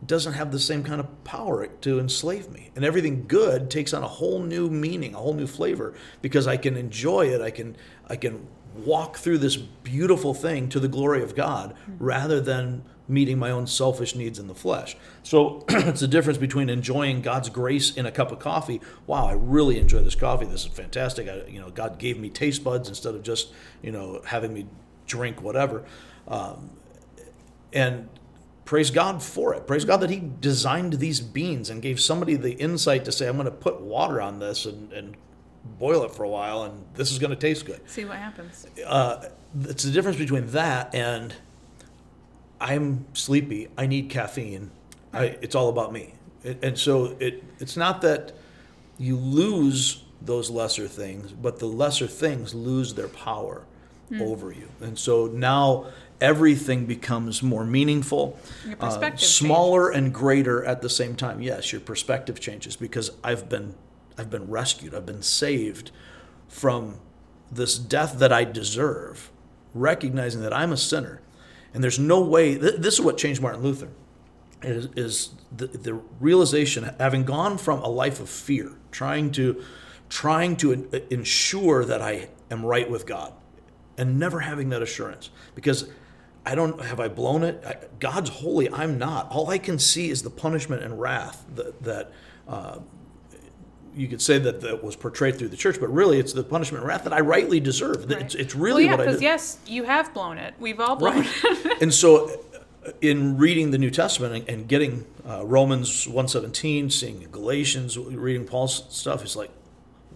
doesn't 0.06 0.32
have 0.32 0.50
the 0.50 0.58
same 0.58 0.82
kind 0.82 1.00
of 1.00 1.24
power 1.24 1.66
to 1.66 1.98
enslave 1.98 2.50
me. 2.50 2.70
And 2.74 2.84
everything 2.84 3.26
good 3.26 3.70
takes 3.70 3.92
on 3.92 4.02
a 4.02 4.08
whole 4.08 4.40
new 4.40 4.70
meaning, 4.70 5.14
a 5.14 5.18
whole 5.18 5.34
new 5.34 5.46
flavor, 5.46 5.94
because 6.22 6.46
I 6.46 6.56
can 6.56 6.76
enjoy 6.76 7.28
it. 7.28 7.40
I 7.40 7.50
can 7.50 7.76
I 8.08 8.16
can 8.16 8.46
walk 8.74 9.18
through 9.18 9.38
this 9.38 9.56
beautiful 9.56 10.32
thing 10.32 10.68
to 10.68 10.80
the 10.80 10.88
glory 10.88 11.22
of 11.22 11.34
God 11.34 11.74
rather 11.98 12.40
than 12.40 12.84
meeting 13.08 13.38
my 13.38 13.50
own 13.50 13.66
selfish 13.66 14.14
needs 14.14 14.38
in 14.38 14.46
the 14.46 14.54
flesh. 14.54 14.96
So 15.22 15.64
it's 15.68 16.00
the 16.00 16.08
difference 16.08 16.38
between 16.38 16.70
enjoying 16.70 17.22
God's 17.22 17.48
grace 17.48 17.94
in 17.94 18.06
a 18.06 18.12
cup 18.12 18.30
of 18.30 18.38
coffee. 18.38 18.80
Wow, 19.06 19.26
I 19.26 19.32
really 19.32 19.78
enjoy 19.78 20.02
this 20.02 20.14
coffee. 20.14 20.46
This 20.46 20.64
is 20.64 20.70
fantastic. 20.70 21.28
I, 21.28 21.46
you 21.48 21.60
know, 21.60 21.70
God 21.70 21.98
gave 21.98 22.18
me 22.18 22.30
taste 22.30 22.62
buds 22.62 22.88
instead 22.88 23.14
of 23.14 23.22
just 23.22 23.52
you 23.82 23.90
know 23.90 24.22
having 24.24 24.54
me 24.54 24.66
drink 25.06 25.42
whatever. 25.42 25.84
Um, 26.28 26.70
and 27.72 28.08
praise 28.70 28.92
God 28.92 29.20
for 29.20 29.52
it. 29.52 29.66
Praise 29.66 29.84
God 29.84 29.96
that 29.96 30.10
He 30.10 30.22
designed 30.40 30.92
these 30.92 31.20
beans 31.20 31.70
and 31.70 31.82
gave 31.82 31.98
somebody 31.98 32.36
the 32.36 32.52
insight 32.52 33.04
to 33.06 33.10
say, 33.10 33.26
I'm 33.26 33.34
going 33.34 33.46
to 33.46 33.50
put 33.50 33.80
water 33.80 34.22
on 34.22 34.38
this 34.38 34.64
and, 34.64 34.92
and 34.92 35.16
boil 35.80 36.04
it 36.04 36.12
for 36.12 36.22
a 36.22 36.28
while, 36.28 36.62
and 36.62 36.84
this 36.94 37.10
is 37.10 37.18
going 37.18 37.30
to 37.30 37.36
taste 37.36 37.66
good. 37.66 37.80
See 37.90 38.04
what 38.04 38.18
happens. 38.18 38.68
Uh, 38.86 39.24
it's 39.62 39.82
the 39.82 39.90
difference 39.90 40.18
between 40.18 40.46
that 40.52 40.94
and 40.94 41.34
I'm 42.60 43.06
sleepy. 43.12 43.66
I 43.76 43.88
need 43.88 44.08
caffeine. 44.08 44.70
I, 45.12 45.36
it's 45.42 45.56
all 45.56 45.68
about 45.68 45.92
me. 45.92 46.14
And 46.44 46.78
so 46.78 47.16
it 47.18 47.42
it's 47.58 47.76
not 47.76 48.02
that 48.02 48.32
you 48.98 49.16
lose 49.16 50.04
those 50.22 50.48
lesser 50.48 50.86
things, 50.86 51.32
but 51.32 51.58
the 51.58 51.66
lesser 51.66 52.06
things 52.06 52.54
lose 52.54 52.94
their 52.94 53.08
power 53.08 53.64
mm. 54.12 54.20
over 54.20 54.52
you. 54.52 54.68
And 54.80 54.96
so 54.96 55.26
now 55.26 55.86
everything 56.20 56.86
becomes 56.86 57.42
more 57.42 57.64
meaningful, 57.64 58.38
uh, 58.80 59.16
smaller 59.16 59.90
changes. 59.90 60.04
and 60.04 60.14
greater 60.14 60.64
at 60.64 60.82
the 60.82 60.88
same 60.88 61.16
time. 61.16 61.40
Yes, 61.40 61.72
your 61.72 61.80
perspective 61.80 62.40
changes 62.40 62.76
because 62.76 63.10
I've 63.24 63.48
been 63.48 63.74
I've 64.18 64.30
been 64.30 64.50
rescued. 64.50 64.94
I've 64.94 65.06
been 65.06 65.22
saved 65.22 65.90
from 66.48 67.00
this 67.50 67.78
death 67.78 68.18
that 68.18 68.32
I 68.32 68.44
deserve, 68.44 69.30
recognizing 69.74 70.42
that 70.42 70.52
I'm 70.52 70.72
a 70.72 70.76
sinner, 70.76 71.20
and 71.72 71.82
there's 71.82 71.98
no 71.98 72.20
way. 72.20 72.58
Th- 72.58 72.76
this 72.76 72.94
is 72.94 73.00
what 73.00 73.16
changed 73.16 73.40
Martin 73.40 73.62
Luther. 73.62 73.88
Is, 74.62 74.88
is 74.94 75.30
the, 75.56 75.68
the 75.68 75.94
realization 76.20 76.94
having 77.00 77.24
gone 77.24 77.56
from 77.56 77.80
a 77.80 77.88
life 77.88 78.20
of 78.20 78.28
fear, 78.28 78.72
trying 78.90 79.30
to 79.32 79.64
trying 80.10 80.56
to 80.56 80.90
ensure 81.08 81.84
that 81.84 82.02
I 82.02 82.28
am 82.50 82.66
right 82.66 82.90
with 82.90 83.06
God, 83.06 83.32
and 83.96 84.18
never 84.18 84.40
having 84.40 84.68
that 84.70 84.82
assurance 84.82 85.30
because 85.54 85.88
I 86.44 86.54
don't 86.54 86.80
have 86.82 87.00
I 87.00 87.08
blown 87.08 87.42
it. 87.42 87.62
I, 87.66 87.76
God's 87.98 88.30
holy. 88.30 88.70
I'm 88.70 88.98
not. 88.98 89.30
All 89.30 89.50
I 89.50 89.58
can 89.58 89.78
see 89.78 90.10
is 90.10 90.22
the 90.22 90.30
punishment 90.30 90.82
and 90.82 91.00
wrath 91.00 91.44
that, 91.54 91.82
that 91.82 92.12
uh, 92.48 92.78
you 93.94 94.08
could 94.08 94.22
say 94.22 94.38
that 94.38 94.60
that 94.62 94.82
was 94.82 94.96
portrayed 94.96 95.36
through 95.38 95.48
the 95.48 95.56
church, 95.56 95.78
but 95.80 95.88
really 95.88 96.18
it's 96.18 96.32
the 96.32 96.42
punishment 96.42 96.82
and 96.82 96.88
wrath 96.88 97.04
that 97.04 97.12
I 97.12 97.20
rightly 97.20 97.60
deserve. 97.60 98.08
Right. 98.08 98.22
It's, 98.22 98.34
it's 98.34 98.54
really 98.54 98.86
well, 98.86 98.98
yeah, 98.98 99.06
what 99.06 99.16
I 99.16 99.18
yes, 99.18 99.58
you 99.66 99.84
have 99.84 100.14
blown 100.14 100.38
it. 100.38 100.54
We've 100.58 100.80
all 100.80 100.96
blown 100.96 101.20
right. 101.20 101.28
it. 101.44 101.82
and 101.82 101.92
so, 101.92 102.28
uh, 102.86 102.92
in 103.00 103.36
reading 103.36 103.72
the 103.72 103.78
New 103.78 103.90
Testament 103.90 104.34
and, 104.34 104.48
and 104.48 104.68
getting 104.68 105.04
uh, 105.28 105.44
Romans 105.44 106.06
1.17, 106.06 106.90
seeing 106.90 107.28
Galatians, 107.30 107.98
reading 107.98 108.46
Paul's 108.46 108.84
stuff, 108.88 109.22
it's 109.22 109.36
like, 109.36 109.50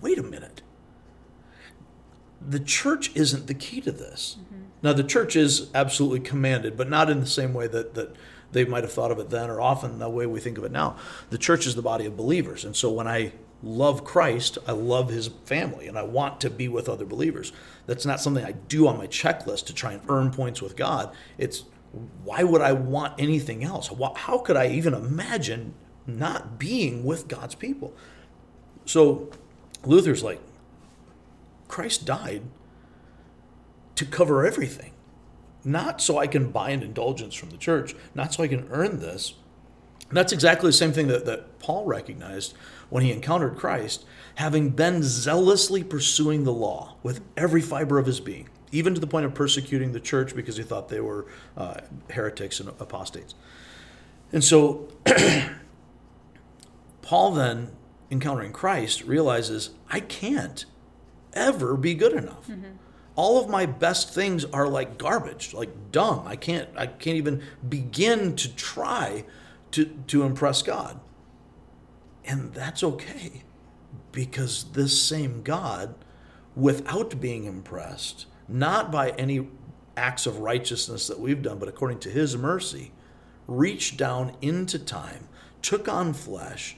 wait 0.00 0.18
a 0.18 0.22
minute. 0.22 0.62
The 2.46 2.61
church 2.61 3.11
isn't 3.14 3.46
the 3.46 3.54
key 3.54 3.80
to 3.80 3.92
this. 3.92 4.37
Mm-hmm. 4.40 4.62
Now, 4.83 4.92
the 4.92 5.04
church 5.04 5.35
is 5.35 5.70
absolutely 5.74 6.20
commanded, 6.20 6.76
but 6.76 6.90
not 6.90 7.09
in 7.09 7.20
the 7.20 7.26
same 7.26 7.54
way 7.54 7.66
that, 7.68 7.94
that 7.94 8.14
they 8.52 8.64
might 8.64 8.85
have 8.85 8.92
thought 8.92 9.11
of 9.11 9.18
it 9.18 9.30
then 9.30 9.50
or 9.50 9.61
often 9.61 9.98
the 9.98 10.09
way 10.09 10.26
we 10.26 10.40
think 10.40 10.59
of 10.59 10.64
it 10.64 10.72
now. 10.72 10.96
The 11.30 11.38
church 11.38 11.66
is 11.66 11.74
the 11.74 11.83
body 11.83 12.07
of 12.07 12.16
believers. 12.16 12.64
And 12.64 12.76
so 12.76 12.90
when 12.90 13.09
I 13.09 13.33
love 13.62 14.04
Christ, 14.04 14.59
I 14.66 14.72
love 14.72 15.09
his 15.09 15.28
family, 15.46 15.88
and 15.88 15.98
I 15.98 16.02
want 16.02 16.40
to 16.42 16.50
be 16.50 16.68
with 16.68 16.88
other 16.88 17.07
believers. 17.07 17.52
That's 17.87 18.04
not 18.04 18.20
something 18.20 18.44
I 18.44 18.52
do 18.52 18.87
on 18.87 18.98
my 18.98 19.07
checklist 19.07 19.66
to 19.66 19.74
try 19.74 19.92
and 19.92 20.02
earn 20.09 20.30
points 20.30 20.61
with 20.61 20.76
God. 20.76 21.14
It's 21.38 21.64
why 22.22 22.42
would 22.42 22.61
I 22.61 22.72
want 22.72 23.14
anything 23.18 23.64
else? 23.64 23.90
How 24.16 24.38
could 24.38 24.57
I 24.57 24.68
even 24.68 24.94
imagine 24.94 25.74
not 26.07 26.59
being 26.59 27.04
with 27.04 27.28
God's 27.28 27.54
people? 27.54 27.94
So 28.85 29.30
Luther's 29.85 30.22
like, 30.22 30.40
Christ 31.74 32.06
died 32.06 32.42
to 33.96 34.04
cover 34.04 34.46
everything, 34.46 34.92
not 35.64 36.00
so 36.00 36.18
I 36.18 36.28
can 36.28 36.52
buy 36.52 36.70
an 36.70 36.84
indulgence 36.84 37.34
from 37.34 37.50
the 37.50 37.56
church, 37.56 37.96
not 38.14 38.32
so 38.32 38.44
I 38.44 38.46
can 38.46 38.68
earn 38.70 39.00
this. 39.00 39.34
And 40.08 40.16
that's 40.16 40.32
exactly 40.32 40.68
the 40.68 40.72
same 40.72 40.92
thing 40.92 41.08
that, 41.08 41.26
that 41.26 41.58
Paul 41.58 41.84
recognized 41.84 42.54
when 42.90 43.02
he 43.02 43.10
encountered 43.10 43.56
Christ, 43.56 44.04
having 44.37 44.70
been 44.70 45.02
zealously 45.02 45.82
pursuing 45.82 46.44
the 46.44 46.52
law 46.52 46.94
with 47.02 47.22
every 47.37 47.60
fiber 47.60 47.98
of 47.98 48.06
his 48.06 48.20
being, 48.20 48.48
even 48.70 48.94
to 48.94 49.00
the 49.00 49.08
point 49.08 49.26
of 49.26 49.34
persecuting 49.34 49.90
the 49.90 49.98
church 49.98 50.37
because 50.37 50.56
he 50.56 50.62
thought 50.62 50.90
they 50.90 51.00
were 51.00 51.26
uh, 51.56 51.80
heretics 52.08 52.60
and 52.60 52.68
apostates. 52.68 53.34
And 54.30 54.44
so, 54.44 54.87
Paul 57.02 57.32
then, 57.32 57.72
encountering 58.12 58.52
Christ, 58.52 59.02
realizes 59.02 59.70
I 59.90 59.98
can't 59.98 60.66
ever 61.34 61.76
be 61.76 61.94
good 61.94 62.12
enough. 62.12 62.48
Mm-hmm. 62.48 62.72
All 63.16 63.40
of 63.40 63.48
my 63.48 63.66
best 63.66 64.12
things 64.12 64.44
are 64.46 64.66
like 64.66 64.98
garbage, 64.98 65.54
like 65.54 65.92
dung. 65.92 66.26
I 66.26 66.36
can't 66.36 66.68
I 66.76 66.86
can't 66.86 67.16
even 67.16 67.42
begin 67.68 68.34
to 68.36 68.54
try 68.54 69.24
to, 69.72 69.86
to 70.06 70.22
impress 70.22 70.62
God. 70.62 71.00
And 72.24 72.54
that's 72.54 72.82
okay 72.82 73.42
because 74.12 74.64
this 74.72 75.00
same 75.02 75.42
God, 75.42 75.94
without 76.54 77.20
being 77.20 77.44
impressed, 77.44 78.26
not 78.48 78.92
by 78.92 79.10
any 79.10 79.48
acts 79.96 80.26
of 80.26 80.38
righteousness 80.38 81.08
that 81.08 81.18
we've 81.18 81.42
done, 81.42 81.58
but 81.58 81.68
according 81.68 81.98
to 82.00 82.10
his 82.10 82.36
mercy, 82.36 82.92
reached 83.46 83.96
down 83.96 84.36
into 84.40 84.78
time, 84.78 85.28
took 85.60 85.88
on 85.88 86.12
flesh, 86.12 86.76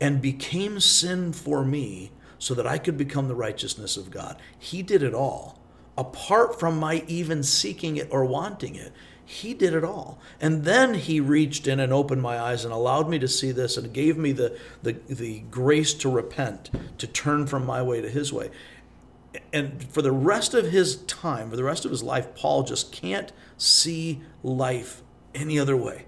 and 0.00 0.20
became 0.20 0.80
sin 0.80 1.32
for 1.32 1.64
me 1.64 2.10
so 2.44 2.52
that 2.52 2.66
I 2.66 2.76
could 2.76 2.98
become 2.98 3.26
the 3.26 3.34
righteousness 3.34 3.96
of 3.96 4.10
God. 4.10 4.36
He 4.58 4.82
did 4.82 5.02
it 5.02 5.14
all, 5.14 5.58
apart 5.96 6.60
from 6.60 6.78
my 6.78 7.02
even 7.08 7.42
seeking 7.42 7.96
it 7.96 8.06
or 8.10 8.26
wanting 8.26 8.74
it. 8.74 8.92
He 9.24 9.54
did 9.54 9.72
it 9.72 9.82
all. 9.82 10.18
And 10.42 10.64
then 10.64 10.92
he 10.92 11.20
reached 11.20 11.66
in 11.66 11.80
and 11.80 11.90
opened 11.90 12.20
my 12.20 12.38
eyes 12.38 12.62
and 12.62 12.74
allowed 12.74 13.08
me 13.08 13.18
to 13.20 13.28
see 13.28 13.50
this 13.50 13.78
and 13.78 13.94
gave 13.94 14.18
me 14.18 14.32
the, 14.32 14.58
the, 14.82 14.92
the 15.08 15.38
grace 15.50 15.94
to 15.94 16.10
repent, 16.10 16.68
to 16.98 17.06
turn 17.06 17.46
from 17.46 17.64
my 17.64 17.80
way 17.80 18.02
to 18.02 18.10
his 18.10 18.30
way. 18.30 18.50
And 19.50 19.82
for 19.82 20.02
the 20.02 20.12
rest 20.12 20.52
of 20.52 20.70
his 20.70 20.96
time, 20.96 21.48
for 21.48 21.56
the 21.56 21.64
rest 21.64 21.86
of 21.86 21.90
his 21.90 22.02
life, 22.02 22.34
Paul 22.34 22.64
just 22.64 22.92
can't 22.92 23.32
see 23.56 24.20
life 24.42 25.00
any 25.34 25.58
other 25.58 25.78
way. 25.78 26.04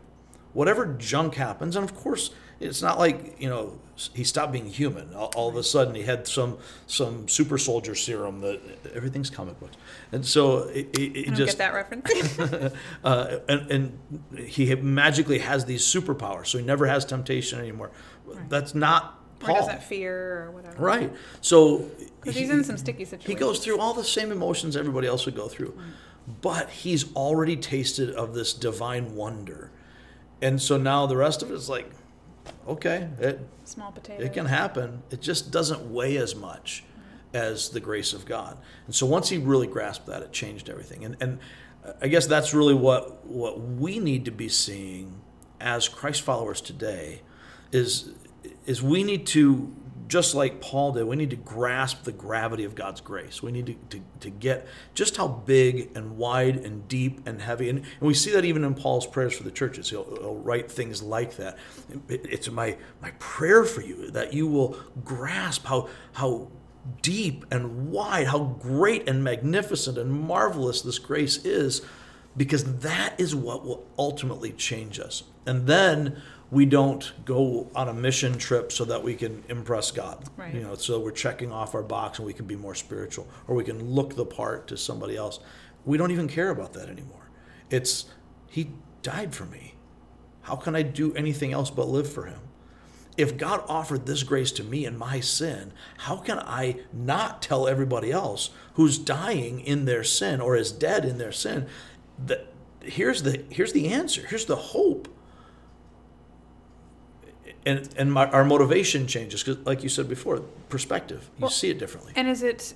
Whatever 0.52 0.84
junk 0.84 1.36
happens, 1.36 1.76
and 1.76 1.88
of 1.88 1.96
course, 1.96 2.28
it's 2.60 2.82
not 2.82 2.98
like, 2.98 3.40
you 3.40 3.48
know, 3.48 3.78
he 4.14 4.24
stopped 4.24 4.52
being 4.52 4.66
human. 4.66 5.14
All, 5.14 5.32
all, 5.34 5.48
of 5.48 5.56
a 5.56 5.62
sudden, 5.62 5.94
he 5.94 6.02
had 6.02 6.26
some 6.26 6.58
some 6.86 7.28
super 7.28 7.56
soldier 7.56 7.94
serum 7.94 8.40
that 8.40 8.60
everything's 8.94 9.30
comic 9.30 9.58
books, 9.58 9.76
and 10.12 10.24
so 10.24 10.64
it, 10.64 10.88
it, 10.98 11.16
it 11.16 11.34
just 11.34 11.56
get 11.56 11.58
that 11.58 11.74
reference. 11.74 12.38
uh, 13.04 13.38
and, 13.48 13.70
and 13.70 14.48
he 14.48 14.74
magically 14.74 15.38
has 15.38 15.64
these 15.64 15.82
superpowers, 15.82 16.48
so 16.48 16.58
he 16.58 16.64
never 16.64 16.86
has 16.86 17.04
temptation 17.06 17.58
anymore. 17.58 17.90
Right. 18.26 18.50
That's 18.50 18.74
not 18.74 19.18
Paul. 19.40 19.56
Or 19.56 19.60
doesn't 19.60 19.82
fear 19.82 20.44
or 20.44 20.50
whatever. 20.50 20.82
Right. 20.82 21.12
So 21.40 21.90
he, 22.24 22.32
he's 22.32 22.50
in 22.50 22.64
some 22.64 22.76
sticky 22.76 23.06
situations. 23.06 23.28
He 23.28 23.34
goes 23.34 23.60
through 23.60 23.78
all 23.78 23.94
the 23.94 24.04
same 24.04 24.30
emotions 24.30 24.76
everybody 24.76 25.06
else 25.06 25.24
would 25.24 25.36
go 25.36 25.48
through, 25.48 25.72
mm. 25.72 25.92
but 26.42 26.68
he's 26.68 27.14
already 27.14 27.56
tasted 27.56 28.10
of 28.10 28.34
this 28.34 28.52
divine 28.52 29.14
wonder, 29.14 29.70
and 30.42 30.60
so 30.60 30.76
now 30.76 31.06
the 31.06 31.16
rest 31.16 31.42
of 31.42 31.50
it 31.50 31.54
is 31.54 31.70
like 31.70 31.90
okay, 32.68 33.08
it 33.18 33.40
small 33.64 33.92
potato. 33.92 34.22
It 34.22 34.32
can 34.32 34.46
happen. 34.46 35.02
It 35.10 35.20
just 35.20 35.50
doesn't 35.50 35.92
weigh 35.92 36.16
as 36.16 36.34
much 36.34 36.84
as 37.34 37.68
the 37.70 37.80
grace 37.80 38.12
of 38.12 38.24
God. 38.24 38.56
And 38.86 38.94
so 38.94 39.06
once 39.06 39.28
he 39.28 39.38
really 39.38 39.66
grasped 39.66 40.06
that, 40.06 40.22
it 40.22 40.32
changed 40.32 40.68
everything. 40.68 41.04
And 41.04 41.16
and 41.20 41.38
I 42.00 42.08
guess 42.08 42.26
that's 42.26 42.54
really 42.54 42.74
what 42.74 43.26
what 43.26 43.60
we 43.60 43.98
need 43.98 44.24
to 44.24 44.30
be 44.30 44.48
seeing 44.48 45.20
as 45.60 45.88
Christ 45.88 46.22
followers 46.22 46.60
today 46.60 47.22
is 47.72 48.10
is 48.66 48.82
we 48.82 49.02
need 49.02 49.26
to 49.28 49.74
just 50.08 50.34
like 50.34 50.60
Paul 50.60 50.92
did, 50.92 51.04
we 51.04 51.16
need 51.16 51.30
to 51.30 51.36
grasp 51.36 52.04
the 52.04 52.12
gravity 52.12 52.64
of 52.64 52.74
God's 52.74 53.00
grace. 53.00 53.42
We 53.42 53.52
need 53.52 53.66
to, 53.66 53.74
to, 53.90 54.04
to 54.20 54.30
get 54.30 54.66
just 54.94 55.16
how 55.16 55.28
big 55.28 55.90
and 55.96 56.16
wide 56.16 56.56
and 56.56 56.86
deep 56.88 57.26
and 57.26 57.40
heavy. 57.40 57.68
And, 57.68 57.78
and 57.80 58.00
we 58.00 58.14
see 58.14 58.30
that 58.32 58.44
even 58.44 58.64
in 58.64 58.74
Paul's 58.74 59.06
prayers 59.06 59.36
for 59.36 59.42
the 59.42 59.50
churches. 59.50 59.90
He'll, 59.90 60.04
he'll 60.04 60.36
write 60.36 60.70
things 60.70 61.02
like 61.02 61.36
that. 61.36 61.58
It, 62.08 62.26
it's 62.28 62.50
my, 62.50 62.76
my 63.02 63.10
prayer 63.18 63.64
for 63.64 63.80
you 63.80 64.10
that 64.10 64.32
you 64.32 64.46
will 64.46 64.76
grasp 65.04 65.66
how, 65.66 65.88
how 66.12 66.48
deep 67.02 67.44
and 67.50 67.90
wide, 67.90 68.28
how 68.28 68.56
great 68.60 69.08
and 69.08 69.24
magnificent 69.24 69.98
and 69.98 70.12
marvelous 70.12 70.82
this 70.82 70.98
grace 70.98 71.44
is, 71.44 71.82
because 72.36 72.78
that 72.80 73.18
is 73.18 73.34
what 73.34 73.64
will 73.64 73.86
ultimately 73.98 74.52
change 74.52 75.00
us. 75.00 75.24
And 75.46 75.66
then 75.66 76.20
we 76.50 76.64
don't 76.64 77.12
go 77.24 77.68
on 77.74 77.88
a 77.88 77.94
mission 77.94 78.38
trip 78.38 78.70
so 78.70 78.84
that 78.84 79.02
we 79.02 79.14
can 79.14 79.42
impress 79.48 79.90
God. 79.90 80.24
Right. 80.36 80.54
You 80.54 80.62
know, 80.62 80.74
so 80.76 81.00
we're 81.00 81.10
checking 81.10 81.50
off 81.50 81.74
our 81.74 81.82
box 81.82 82.18
and 82.18 82.26
we 82.26 82.32
can 82.32 82.46
be 82.46 82.56
more 82.56 82.74
spiritual 82.74 83.26
or 83.48 83.54
we 83.54 83.64
can 83.64 83.84
look 83.84 84.14
the 84.14 84.26
part 84.26 84.68
to 84.68 84.76
somebody 84.76 85.16
else. 85.16 85.40
We 85.84 85.98
don't 85.98 86.12
even 86.12 86.28
care 86.28 86.50
about 86.50 86.72
that 86.74 86.88
anymore. 86.88 87.30
It's 87.70 88.06
he 88.48 88.70
died 89.02 89.34
for 89.34 89.44
me. 89.44 89.74
How 90.42 90.56
can 90.56 90.76
I 90.76 90.82
do 90.82 91.12
anything 91.14 91.52
else 91.52 91.70
but 91.70 91.88
live 91.88 92.10
for 92.10 92.26
him? 92.26 92.40
If 93.16 93.38
God 93.38 93.64
offered 93.66 94.06
this 94.06 94.22
grace 94.22 94.52
to 94.52 94.62
me 94.62 94.84
in 94.84 94.96
my 94.96 95.20
sin, 95.20 95.72
how 95.98 96.18
can 96.18 96.38
I 96.38 96.80
not 96.92 97.40
tell 97.40 97.66
everybody 97.66 98.12
else 98.12 98.50
who's 98.74 98.98
dying 98.98 99.60
in 99.60 99.86
their 99.86 100.04
sin 100.04 100.40
or 100.40 100.54
is 100.54 100.70
dead 100.70 101.04
in 101.04 101.18
their 101.18 101.32
sin 101.32 101.66
that 102.24 102.52
here's 102.82 103.22
the 103.22 103.44
here's 103.50 103.72
the 103.72 103.88
answer. 103.88 104.26
Here's 104.26 104.46
the 104.46 104.56
hope 104.56 105.08
and 107.66 107.88
and 107.96 108.12
my, 108.12 108.26
our 108.30 108.44
motivation 108.44 109.06
changes 109.06 109.42
because, 109.42 109.64
like 109.66 109.82
you 109.82 109.88
said 109.88 110.08
before, 110.08 110.40
perspective. 110.68 111.28
You 111.36 111.42
well, 111.42 111.50
see 111.50 111.68
it 111.68 111.78
differently. 111.78 112.12
And 112.16 112.28
is 112.28 112.42
it 112.42 112.74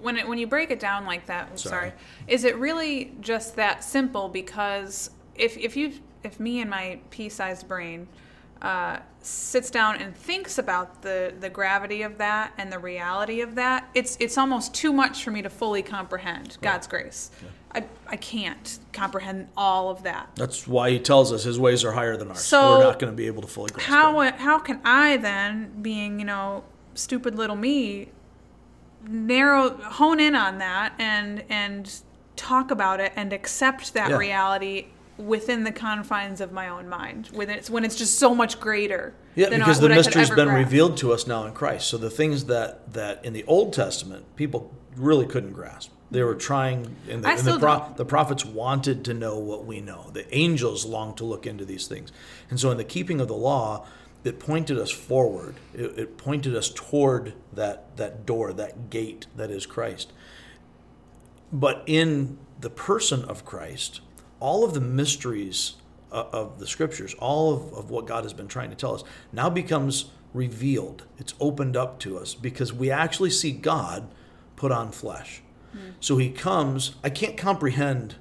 when 0.00 0.16
it 0.16 0.26
when 0.26 0.38
you 0.38 0.46
break 0.46 0.70
it 0.70 0.80
down 0.80 1.04
like 1.04 1.26
that? 1.26 1.58
Sorry. 1.58 1.90
sorry, 1.90 1.92
is 2.28 2.44
it 2.44 2.56
really 2.56 3.12
just 3.20 3.56
that 3.56 3.84
simple? 3.84 4.28
Because 4.28 5.10
if 5.34 5.58
if 5.58 5.76
you 5.76 5.92
if 6.22 6.40
me 6.40 6.60
and 6.60 6.70
my 6.70 7.00
pea-sized 7.10 7.68
brain 7.68 8.08
uh, 8.66 8.98
sits 9.22 9.70
down 9.70 9.96
and 10.02 10.16
thinks 10.16 10.58
about 10.58 11.02
the 11.02 11.32
the 11.40 11.48
gravity 11.48 12.02
of 12.02 12.18
that 12.18 12.52
and 12.58 12.72
the 12.72 12.78
reality 12.78 13.40
of 13.40 13.54
that, 13.54 13.88
it's 13.94 14.16
it's 14.18 14.36
almost 14.36 14.74
too 14.74 14.92
much 14.92 15.22
for 15.24 15.30
me 15.30 15.40
to 15.42 15.50
fully 15.50 15.82
comprehend 15.82 16.48
right. 16.48 16.60
God's 16.62 16.86
grace. 16.86 17.30
Yeah. 17.42 17.48
I, 17.74 17.84
I 18.14 18.16
can't 18.16 18.78
comprehend 18.92 19.48
all 19.56 19.90
of 19.90 20.02
that. 20.04 20.30
That's 20.36 20.66
why 20.66 20.90
he 20.90 20.98
tells 20.98 21.30
us 21.32 21.44
his 21.44 21.58
ways 21.58 21.84
are 21.84 21.92
higher 21.92 22.16
than 22.16 22.28
ours. 22.28 22.40
So 22.40 22.70
We're 22.70 22.84
not 22.84 22.98
going 22.98 23.12
to 23.12 23.16
be 23.16 23.26
able 23.26 23.42
to 23.42 23.48
fully 23.48 23.70
grasp 23.70 23.88
how 23.88 24.32
how 24.32 24.58
can 24.58 24.80
I 24.84 25.16
then, 25.18 25.82
being 25.82 26.18
you 26.18 26.24
know 26.26 26.64
stupid 26.94 27.36
little 27.36 27.56
me, 27.56 28.08
narrow 29.06 29.76
hone 29.98 30.20
in 30.20 30.34
on 30.34 30.58
that 30.58 30.94
and 30.98 31.44
and 31.48 32.00
talk 32.34 32.70
about 32.70 33.00
it 33.00 33.12
and 33.16 33.32
accept 33.32 33.94
that 33.94 34.10
Yeah. 34.10 34.16
reality 34.16 34.86
within 35.18 35.64
the 35.64 35.72
confines 35.72 36.40
of 36.40 36.52
my 36.52 36.68
own 36.68 36.88
mind 36.88 37.28
when 37.32 37.48
it's 37.48 37.70
when 37.70 37.84
it's 37.84 37.96
just 37.96 38.18
so 38.18 38.34
much 38.34 38.60
greater 38.60 39.14
Yeah, 39.34 39.48
because 39.48 39.80
the 39.80 39.88
mystery's 39.88 40.28
been 40.28 40.48
grasp. 40.48 40.64
revealed 40.64 40.96
to 40.98 41.12
us 41.12 41.26
now 41.26 41.46
in 41.46 41.52
Christ. 41.54 41.88
So 41.88 41.96
the 41.96 42.10
things 42.10 42.44
that 42.46 42.92
that 42.92 43.24
in 43.24 43.32
the 43.32 43.44
Old 43.44 43.72
Testament 43.72 44.24
people 44.36 44.74
really 44.96 45.26
couldn't 45.26 45.52
grasp. 45.52 45.90
They 46.08 46.22
were 46.22 46.36
trying, 46.36 46.94
and 47.10 47.24
the, 47.24 47.28
I 47.28 47.32
and 47.32 47.40
the, 47.40 47.58
pro- 47.58 47.92
the 47.96 48.04
prophets 48.04 48.44
wanted 48.44 49.04
to 49.06 49.14
know 49.14 49.38
what 49.38 49.66
we 49.66 49.80
know. 49.80 50.10
The 50.12 50.32
angels 50.32 50.86
longed 50.86 51.16
to 51.16 51.24
look 51.24 51.46
into 51.46 51.64
these 51.64 51.88
things, 51.88 52.12
and 52.48 52.60
so 52.60 52.70
in 52.70 52.76
the 52.76 52.84
keeping 52.84 53.20
of 53.20 53.26
the 53.26 53.34
law, 53.34 53.84
it 54.22 54.38
pointed 54.38 54.78
us 54.78 54.90
forward. 54.92 55.56
It, 55.74 55.98
it 55.98 56.16
pointed 56.16 56.54
us 56.54 56.70
toward 56.70 57.34
that 57.52 57.96
that 57.96 58.24
door, 58.24 58.52
that 58.52 58.88
gate 58.88 59.26
that 59.34 59.50
is 59.50 59.66
Christ. 59.66 60.12
But 61.52 61.82
in 61.86 62.38
the 62.60 62.70
person 62.70 63.24
of 63.24 63.44
Christ, 63.44 64.00
all 64.40 64.64
of 64.64 64.74
the 64.74 64.80
mysteries 64.80 65.74
of, 66.10 66.34
of 66.34 66.58
the 66.58 66.66
scriptures, 66.66 67.14
all 67.18 67.54
of, 67.54 67.72
of 67.74 67.90
what 67.90 68.06
God 68.06 68.24
has 68.24 68.32
been 68.32 68.48
trying 68.48 68.70
to 68.70 68.76
tell 68.76 68.94
us, 68.94 69.04
now 69.32 69.50
becomes 69.50 70.10
revealed. 70.34 71.04
It's 71.18 71.34
opened 71.40 71.76
up 71.76 71.98
to 72.00 72.18
us 72.18 72.34
because 72.34 72.72
we 72.72 72.90
actually 72.90 73.30
see 73.30 73.52
God 73.52 74.08
put 74.54 74.72
on 74.72 74.92
flesh. 74.92 75.42
Hmm. 75.72 75.90
So 76.00 76.18
he 76.18 76.30
comes, 76.30 76.96
I 77.02 77.10
can't 77.10 77.36
comprehend 77.36 78.16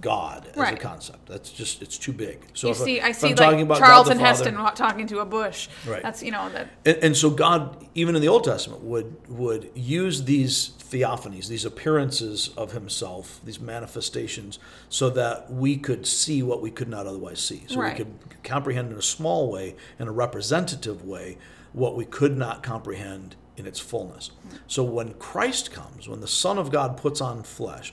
God 0.00 0.48
as 0.54 0.72
a 0.72 0.76
concept. 0.76 1.26
That's 1.26 1.50
just, 1.50 1.82
it's 1.82 1.98
too 1.98 2.12
big. 2.12 2.38
So 2.54 2.68
you 2.68 2.70
if, 2.72 2.78
see 2.78 3.00
I, 3.00 3.12
see 3.12 3.30
I'm 3.30 3.36
talking 3.36 3.58
like 3.58 3.64
about 3.66 3.78
Charlton 3.78 4.18
Heston 4.18 4.54
talking 4.54 5.06
to 5.08 5.20
a 5.20 5.24
bush 5.24 5.68
Right. 5.86 6.02
that's 6.02 6.22
you 6.22 6.30
know 6.30 6.48
that 6.50 6.68
and, 6.84 6.96
and 6.98 7.16
so 7.16 7.30
God, 7.30 7.86
even 7.94 8.14
in 8.14 8.22
the 8.22 8.28
Old 8.28 8.44
Testament, 8.44 8.82
would 8.82 9.16
would 9.28 9.70
use 9.74 10.24
these 10.24 10.72
theophanies, 10.78 11.48
these 11.48 11.64
appearances 11.64 12.50
of 12.56 12.72
Himself, 12.72 13.40
these 13.44 13.60
manifestations, 13.60 14.58
so 14.88 15.10
that 15.10 15.50
we 15.50 15.76
could 15.76 16.06
see 16.06 16.42
what 16.42 16.62
we 16.62 16.70
could 16.70 16.88
not 16.88 17.06
otherwise 17.06 17.40
see. 17.40 17.64
So 17.66 17.80
Right. 17.80 17.98
we 17.98 18.04
could 18.04 18.42
comprehend 18.44 18.92
in 18.92 18.98
a 18.98 19.02
small 19.02 19.50
way, 19.50 19.76
in 19.98 20.08
a 20.08 20.12
representative 20.12 21.04
way, 21.04 21.38
what 21.72 21.96
we 21.96 22.04
could 22.04 22.36
not 22.36 22.62
comprehend 22.62 23.36
in 23.56 23.66
its 23.66 23.80
fullness. 23.80 24.30
Mm. 24.48 24.58
So 24.66 24.82
when 24.84 25.14
Christ 25.14 25.72
comes, 25.72 26.08
when 26.08 26.20
the 26.20 26.28
Son 26.28 26.58
of 26.58 26.70
God 26.70 26.96
puts 26.96 27.20
on 27.20 27.42
flesh, 27.42 27.92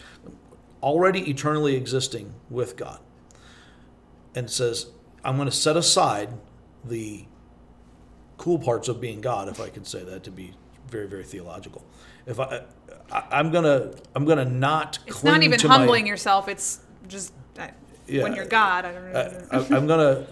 already 0.84 1.22
eternally 1.30 1.76
existing 1.76 2.34
with 2.50 2.76
God, 2.78 3.00
and 4.36 4.50
says, 4.50 4.88
I'm 5.24 5.38
going 5.38 5.50
to 5.50 5.56
set 5.56 5.78
aside 5.78 6.30
the 6.84 7.26
cool 8.38 8.60
parts 8.60 8.88
of 8.90 9.00
being 9.00 9.22
God, 9.22 9.48
if 9.48 9.60
I 9.62 9.70
could 9.70 9.88
say 9.88 10.04
that 10.04 10.24
to 10.24 10.32
be 10.32 10.54
very, 10.90 11.08
very 11.08 11.24
theological. 11.24 11.84
If 12.26 12.40
I, 12.40 12.64
I 13.12 13.24
I'm 13.32 13.52
gonna, 13.52 13.92
I'm 14.16 14.26
gonna 14.26 14.46
not. 14.46 15.00
it's 15.08 15.24
not 15.24 15.42
even 15.44 15.58
to 15.60 15.68
my- 15.68 15.78
humbling 15.78 16.06
yourself 16.08 16.48
it's 16.48 16.80
just 17.08 17.34
uh, 17.60 17.68
Yeah. 18.08 18.24
when 18.24 18.34
you're 18.36 18.46
God 18.46 18.86
I 18.86 18.92
don't 18.92 19.16
I, 19.16 19.58
I, 19.58 19.78
I'm 19.78 19.88
gonna, 19.88 20.26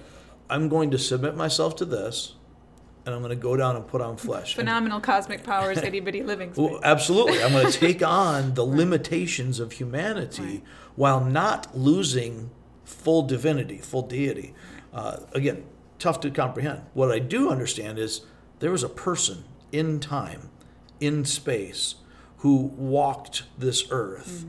I'm 0.49 0.67
going 0.69 0.91
to 0.91 0.97
submit 0.97 1.35
myself 1.35 1.75
to 1.77 1.85
this, 1.85 2.35
and 3.05 3.15
I'm 3.15 3.21
gonna 3.21 3.35
go 3.35 3.55
down 3.57 3.75
and 3.75 3.87
put 3.87 4.01
on 4.01 4.17
flesh. 4.17 4.51
And- 4.55 4.61
phenomenal 4.67 4.99
cosmic 4.99 5.43
powers 5.43 5.77
itty 5.83 5.99
bitty 5.99 6.23
living 6.23 6.53
space. 6.53 6.69
Well, 6.69 6.79
absolutely. 6.83 7.41
I'm 7.43 7.51
going 7.51 7.65
to 7.71 7.77
take 7.79 8.03
on 8.03 8.53
the 8.53 8.63
limitations 8.65 9.59
of 9.59 9.73
humanity 9.73 10.41
Right. 10.43 10.63
while 10.95 11.23
not 11.23 11.75
losing 11.77 12.51
full 12.85 13.23
divinity, 13.23 13.77
full 13.77 14.03
deity. 14.03 14.53
Uh, 14.93 15.17
again, 15.33 15.63
tough 15.99 16.19
to 16.21 16.29
comprehend. 16.29 16.81
What 16.93 17.11
I 17.11 17.19
do 17.19 17.49
understand 17.49 17.97
is 17.97 18.21
there 18.59 18.71
was 18.71 18.83
a 18.83 18.89
person 18.89 19.45
in 19.71 19.99
time, 19.99 20.49
in 20.99 21.23
space, 21.25 21.95
who 22.37 22.55
walked 22.75 23.43
this 23.57 23.85
earth, 23.91 24.45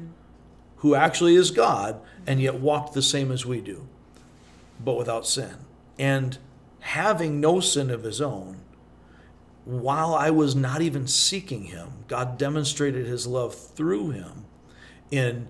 who 0.76 0.94
actually 0.94 1.36
is 1.36 1.50
God, 1.50 2.00
and 2.26 2.40
yet 2.40 2.56
walked 2.56 2.94
the 2.94 3.02
same 3.02 3.30
as 3.30 3.46
we 3.46 3.60
do, 3.60 3.86
but 4.82 4.94
without 4.98 5.26
sin. 5.26 5.56
And 5.98 6.38
having 6.82 7.40
no 7.40 7.60
sin 7.60 7.90
of 7.90 8.02
his 8.02 8.20
own, 8.20 8.60
while 9.64 10.14
I 10.14 10.30
was 10.30 10.56
not 10.56 10.82
even 10.82 11.06
seeking 11.06 11.64
him, 11.64 12.04
God 12.08 12.36
demonstrated 12.36 13.06
his 13.06 13.26
love 13.26 13.54
through 13.54 14.10
him 14.10 14.44
in 15.10 15.48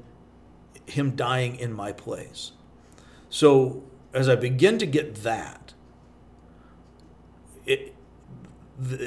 him 0.87 1.17
dying 1.17 1.57
in 1.57 1.73
my 1.73 1.91
place. 1.93 2.53
So 3.31 3.83
as 4.13 4.29
I 4.29 4.37
begin 4.37 4.77
to 4.79 4.87
get 4.87 5.17
that, 5.23 5.73
it, 7.65 7.95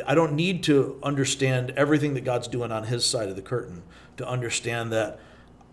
I 0.07 0.15
don't 0.15 0.33
need 0.33 0.63
to 0.63 0.99
understand 1.03 1.71
everything 1.77 2.15
that 2.15 2.21
God's 2.21 2.47
doing 2.47 2.71
on 2.71 2.85
his 2.85 3.05
side 3.05 3.29
of 3.29 3.35
the 3.35 3.41
curtain 3.43 3.83
to 4.17 4.27
understand 4.27 4.91
that 4.91 5.19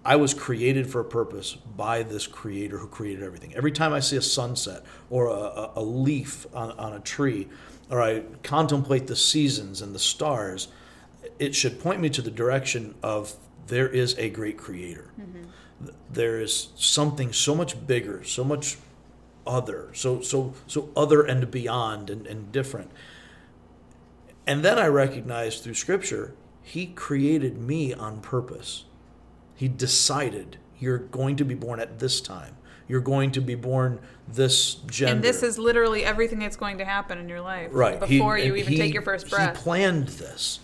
I 0.05 0.17
was 0.17 0.35
created 0.35 0.91
for 0.91 1.01
a 1.01 1.05
purpose 1.05 1.55
by 1.55 2.03
this 2.03 2.27
creator 2.27 2.79
who 2.79 2.89
created 2.89 3.23
everything. 3.23 3.55
Every 3.55 3.71
time 3.71 3.93
I 3.93 4.01
see 4.01 4.17
a 4.17 4.23
sunset 4.23 4.83
or 5.11 5.27
a, 5.29 5.71
a, 5.77 5.83
leaf 5.83 6.47
on, 6.53 6.73
on 6.73 6.93
a 6.93 7.01
tree, 7.01 7.49
or 7.89 8.03
I 8.03 8.25
contemplate 8.43 9.07
the 9.07 9.15
seasons 9.15 9.81
and 9.81 9.95
the 9.95 10.01
stars, 10.01 10.69
it 11.39 11.55
should 11.55 11.79
point 11.79 12.01
me 12.01 12.11
to 12.11 12.23
the 12.23 12.31
direction 12.33 12.95
of 13.03 13.37
there 13.69 13.89
is 13.89 14.19
a 14.19 14.29
great 14.29 14.59
creator. 14.59 15.11
Th- 15.85 15.95
There 16.13 16.41
is 16.41 16.69
something 16.75 17.33
so 17.33 17.55
much 17.55 17.87
bigger, 17.87 18.25
so 18.25 18.43
much 18.43 18.79
other, 19.47 19.91
so 19.93 20.21
so 20.21 20.55
so 20.67 20.89
other 20.97 21.23
and 21.23 21.51
beyond 21.51 22.11
and, 22.11 22.27
and 22.27 22.51
different. 22.53 22.91
And 24.47 24.65
then 24.65 24.79
I 24.79 24.87
recognize 24.87 25.61
through 25.61 25.75
scripture, 25.75 26.35
he 26.63 26.87
created 26.87 27.59
me 27.59 27.93
on 27.95 28.21
purpose. 28.21 28.85
He 29.63 29.69
decided 29.69 30.57
you're 30.81 30.99
going 30.99 31.37
to 31.37 31.45
be 31.45 31.55
born 31.55 31.79
at 31.79 32.01
this 32.01 32.21
time. 32.21 32.57
You're 32.89 33.01
going 33.01 33.31
to 33.31 33.41
be 33.41 33.55
born 33.55 34.01
this 34.27 34.75
gender. 34.75 35.15
and 35.15 35.23
this 35.23 35.45
is 35.45 35.57
literally 35.57 36.05
everything 36.05 36.41
that's 36.41 36.57
going 36.57 36.79
to 36.79 36.85
happen 36.85 37.17
in 37.17 37.29
your 37.29 37.41
life 37.41 37.69
right 37.71 38.03
He- 38.03 38.19
before 38.19 38.37
you 38.37 38.57
even 38.57 38.73
he- 38.73 38.77
take 38.77 38.93
your 38.93 39.03
first 39.05 39.31
breath 39.31 39.57
He 39.57 39.63
planned 39.63 40.09
this. 40.09 40.59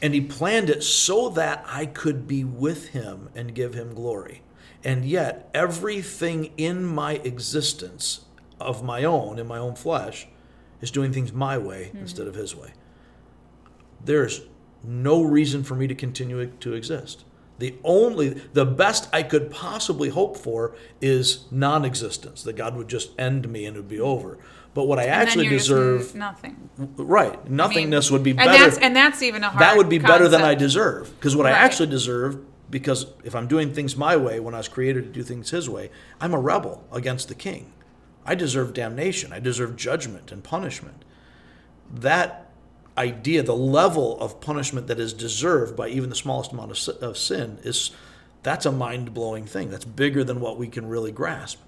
And 0.00 0.14
he 0.14 0.22
planned 0.22 0.70
it 0.70 0.82
so 0.82 1.28
that 1.28 1.66
I 1.68 1.84
could 1.84 2.26
be 2.26 2.44
with 2.44 2.88
him 2.88 3.28
and 3.34 3.54
give 3.54 3.74
him 3.74 3.92
glory. 3.92 4.40
And 4.82 5.04
yet, 5.04 5.50
everything 5.52 6.50
in 6.56 6.82
my 6.86 7.16
existence 7.24 8.24
of 8.58 8.82
my 8.82 9.04
own, 9.04 9.38
in 9.38 9.46
my 9.46 9.58
own 9.58 9.74
flesh, 9.74 10.28
is 10.80 10.90
doing 10.90 11.12
things 11.12 11.30
my 11.30 11.58
way 11.58 11.88
Mm-hmm. 11.88 11.98
instead 11.98 12.26
of 12.26 12.36
his 12.36 12.56
way. 12.56 12.72
There's 14.02 14.40
no 14.82 15.20
reason 15.22 15.62
for 15.62 15.74
me 15.74 15.86
to 15.88 15.94
continue 15.94 16.46
to 16.46 16.72
exist. 16.72 17.26
The 17.58 17.74
only, 17.84 18.30
the 18.52 18.64
best 18.66 19.08
I 19.12 19.22
could 19.22 19.50
possibly 19.50 20.08
hope 20.08 20.36
for 20.36 20.74
is 21.00 21.44
non 21.50 21.84
existence, 21.84 22.42
that 22.42 22.54
God 22.54 22.76
would 22.76 22.88
just 22.88 23.18
end 23.18 23.48
me 23.48 23.64
and 23.64 23.76
it 23.76 23.80
would 23.80 23.88
be 23.88 24.00
over. 24.00 24.38
But 24.74 24.88
what 24.88 24.98
I 24.98 25.04
And 25.04 25.12
actually 25.12 25.48
deserve, 25.48 26.16
nothing 26.16 26.68
right, 26.76 27.32
I 27.32 27.44
mean, 27.44 27.56
nothingness 27.56 28.10
would 28.10 28.24
be 28.24 28.30
and 28.30 28.38
better. 28.38 28.64
that's 28.64 28.78
and 28.78 28.96
that's 28.96 29.22
even 29.22 29.44
a 29.44 29.48
hard 29.48 29.60
that 29.60 29.76
would 29.76 29.88
be 29.88 29.98
better 29.98 30.26
than 30.26 30.42
I 30.42 30.56
deserve. 30.56 31.14
Because 31.14 31.36
what 31.36 31.46
I 31.46 31.52
actually 31.52 31.90
deserve, 31.90 32.38
because 32.70 33.06
if 33.22 33.36
I'm 33.36 33.46
doing 33.46 33.72
things 33.72 33.96
my 33.96 34.16
way 34.16 34.40
when 34.40 34.52
I 34.52 34.58
was 34.58 34.66
created 34.66 35.04
to 35.04 35.10
do 35.10 35.22
things 35.22 35.50
his 35.50 35.70
way, 35.70 35.90
I'm 36.20 36.34
a 36.34 36.40
rebel 36.40 36.84
against 36.90 37.28
the 37.28 37.36
king. 37.36 37.72
I 38.26 38.34
deserve 38.34 38.72
damnation. 38.74 39.32
I 39.32 39.38
deserve 39.38 39.76
judgment 39.76 40.32
and 40.32 40.42
punishment. 40.42 41.04
That 41.88 42.43
idea, 42.96 43.42
the 43.42 43.56
level 43.56 44.18
of 44.20 44.40
punishment 44.40 44.86
that 44.86 45.00
is 45.00 45.12
deserved 45.12 45.76
by 45.76 45.88
even 45.88 46.10
the 46.10 46.16
smallest 46.16 46.52
amount 46.52 46.70
of, 46.70 47.02
of 47.02 47.18
sin, 47.18 47.58
is 47.62 47.90
that's 48.42 48.66
a 48.66 48.72
mind 48.72 49.14
blowing 49.14 49.46
thing. 49.46 49.70
That's 49.70 49.84
bigger 49.84 50.22
than 50.22 50.40
what 50.40 50.58
we 50.58 50.68
can 50.68 50.86
really 50.86 51.12
grasp. 51.12 51.60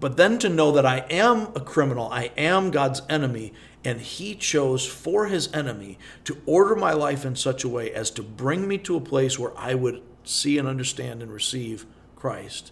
But 0.00 0.16
then 0.16 0.38
to 0.38 0.48
know 0.48 0.72
that 0.72 0.86
I 0.86 0.98
am 1.10 1.48
a 1.56 1.60
criminal, 1.60 2.08
I 2.10 2.30
am 2.36 2.70
God's 2.70 3.02
enemy, 3.08 3.52
and 3.84 4.00
He 4.00 4.34
chose 4.34 4.86
for 4.86 5.26
His 5.26 5.52
enemy 5.52 5.98
to 6.24 6.40
order 6.46 6.76
my 6.76 6.92
life 6.92 7.24
in 7.24 7.34
such 7.34 7.64
a 7.64 7.68
way 7.68 7.92
as 7.92 8.10
to 8.12 8.22
bring 8.22 8.68
me 8.68 8.78
to 8.78 8.96
a 8.96 9.00
place 9.00 9.38
where 9.38 9.56
I 9.58 9.74
would 9.74 10.02
see 10.22 10.58
and 10.58 10.68
understand 10.68 11.22
and 11.22 11.32
receive 11.32 11.84
Christ. 12.14 12.70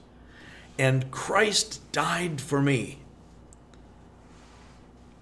And 0.79 1.11
Christ 1.11 1.90
died 1.90 2.40
for 2.40 2.62
me. 2.62 2.99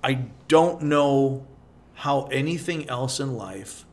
I 0.02 0.26
don't 0.48 0.82
know 0.82 1.46
how 1.94 2.24
anything 2.24 2.88
else 2.88 3.20
in 3.20 3.34
life 3.34 3.84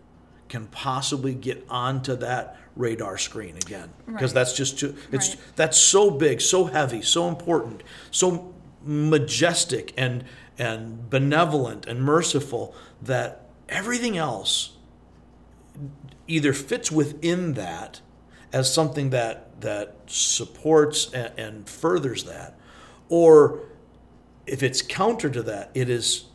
can 0.49 0.67
possibly 0.67 1.33
get 1.33 1.65
onto 1.69 2.15
that 2.15 2.57
radar 2.75 3.17
screen 3.17 3.55
again 3.57 3.89
because 4.05 4.31
Right. 4.31 4.33
that's 4.33 4.53
just 4.53 4.79
too 4.79 4.95
it's 5.11 5.29
Right. 5.29 5.37
that's 5.55 5.77
so 5.77 6.09
big 6.09 6.39
so 6.41 6.65
heavy 6.65 7.01
so 7.01 7.27
important 7.27 7.83
so 8.11 8.53
majestic 8.83 9.93
and 9.97 10.23
and 10.57 11.09
benevolent 11.09 11.85
and 11.85 12.01
merciful 12.01 12.73
that 13.01 13.49
everything 13.69 14.17
else 14.17 14.77
either 16.27 16.53
fits 16.53 16.91
within 16.91 17.53
that 17.53 18.01
as 18.53 18.73
something 18.73 19.09
that 19.11 19.61
that 19.61 19.95
supports 20.07 21.11
and, 21.13 21.31
and 21.37 21.69
furthers 21.69 22.23
that 22.23 22.57
or 23.09 23.59
if 24.47 24.63
it's 24.63 24.81
counter 24.81 25.29
to 25.29 25.43
that 25.43 25.69
it 25.73 25.89
is 25.89 26.25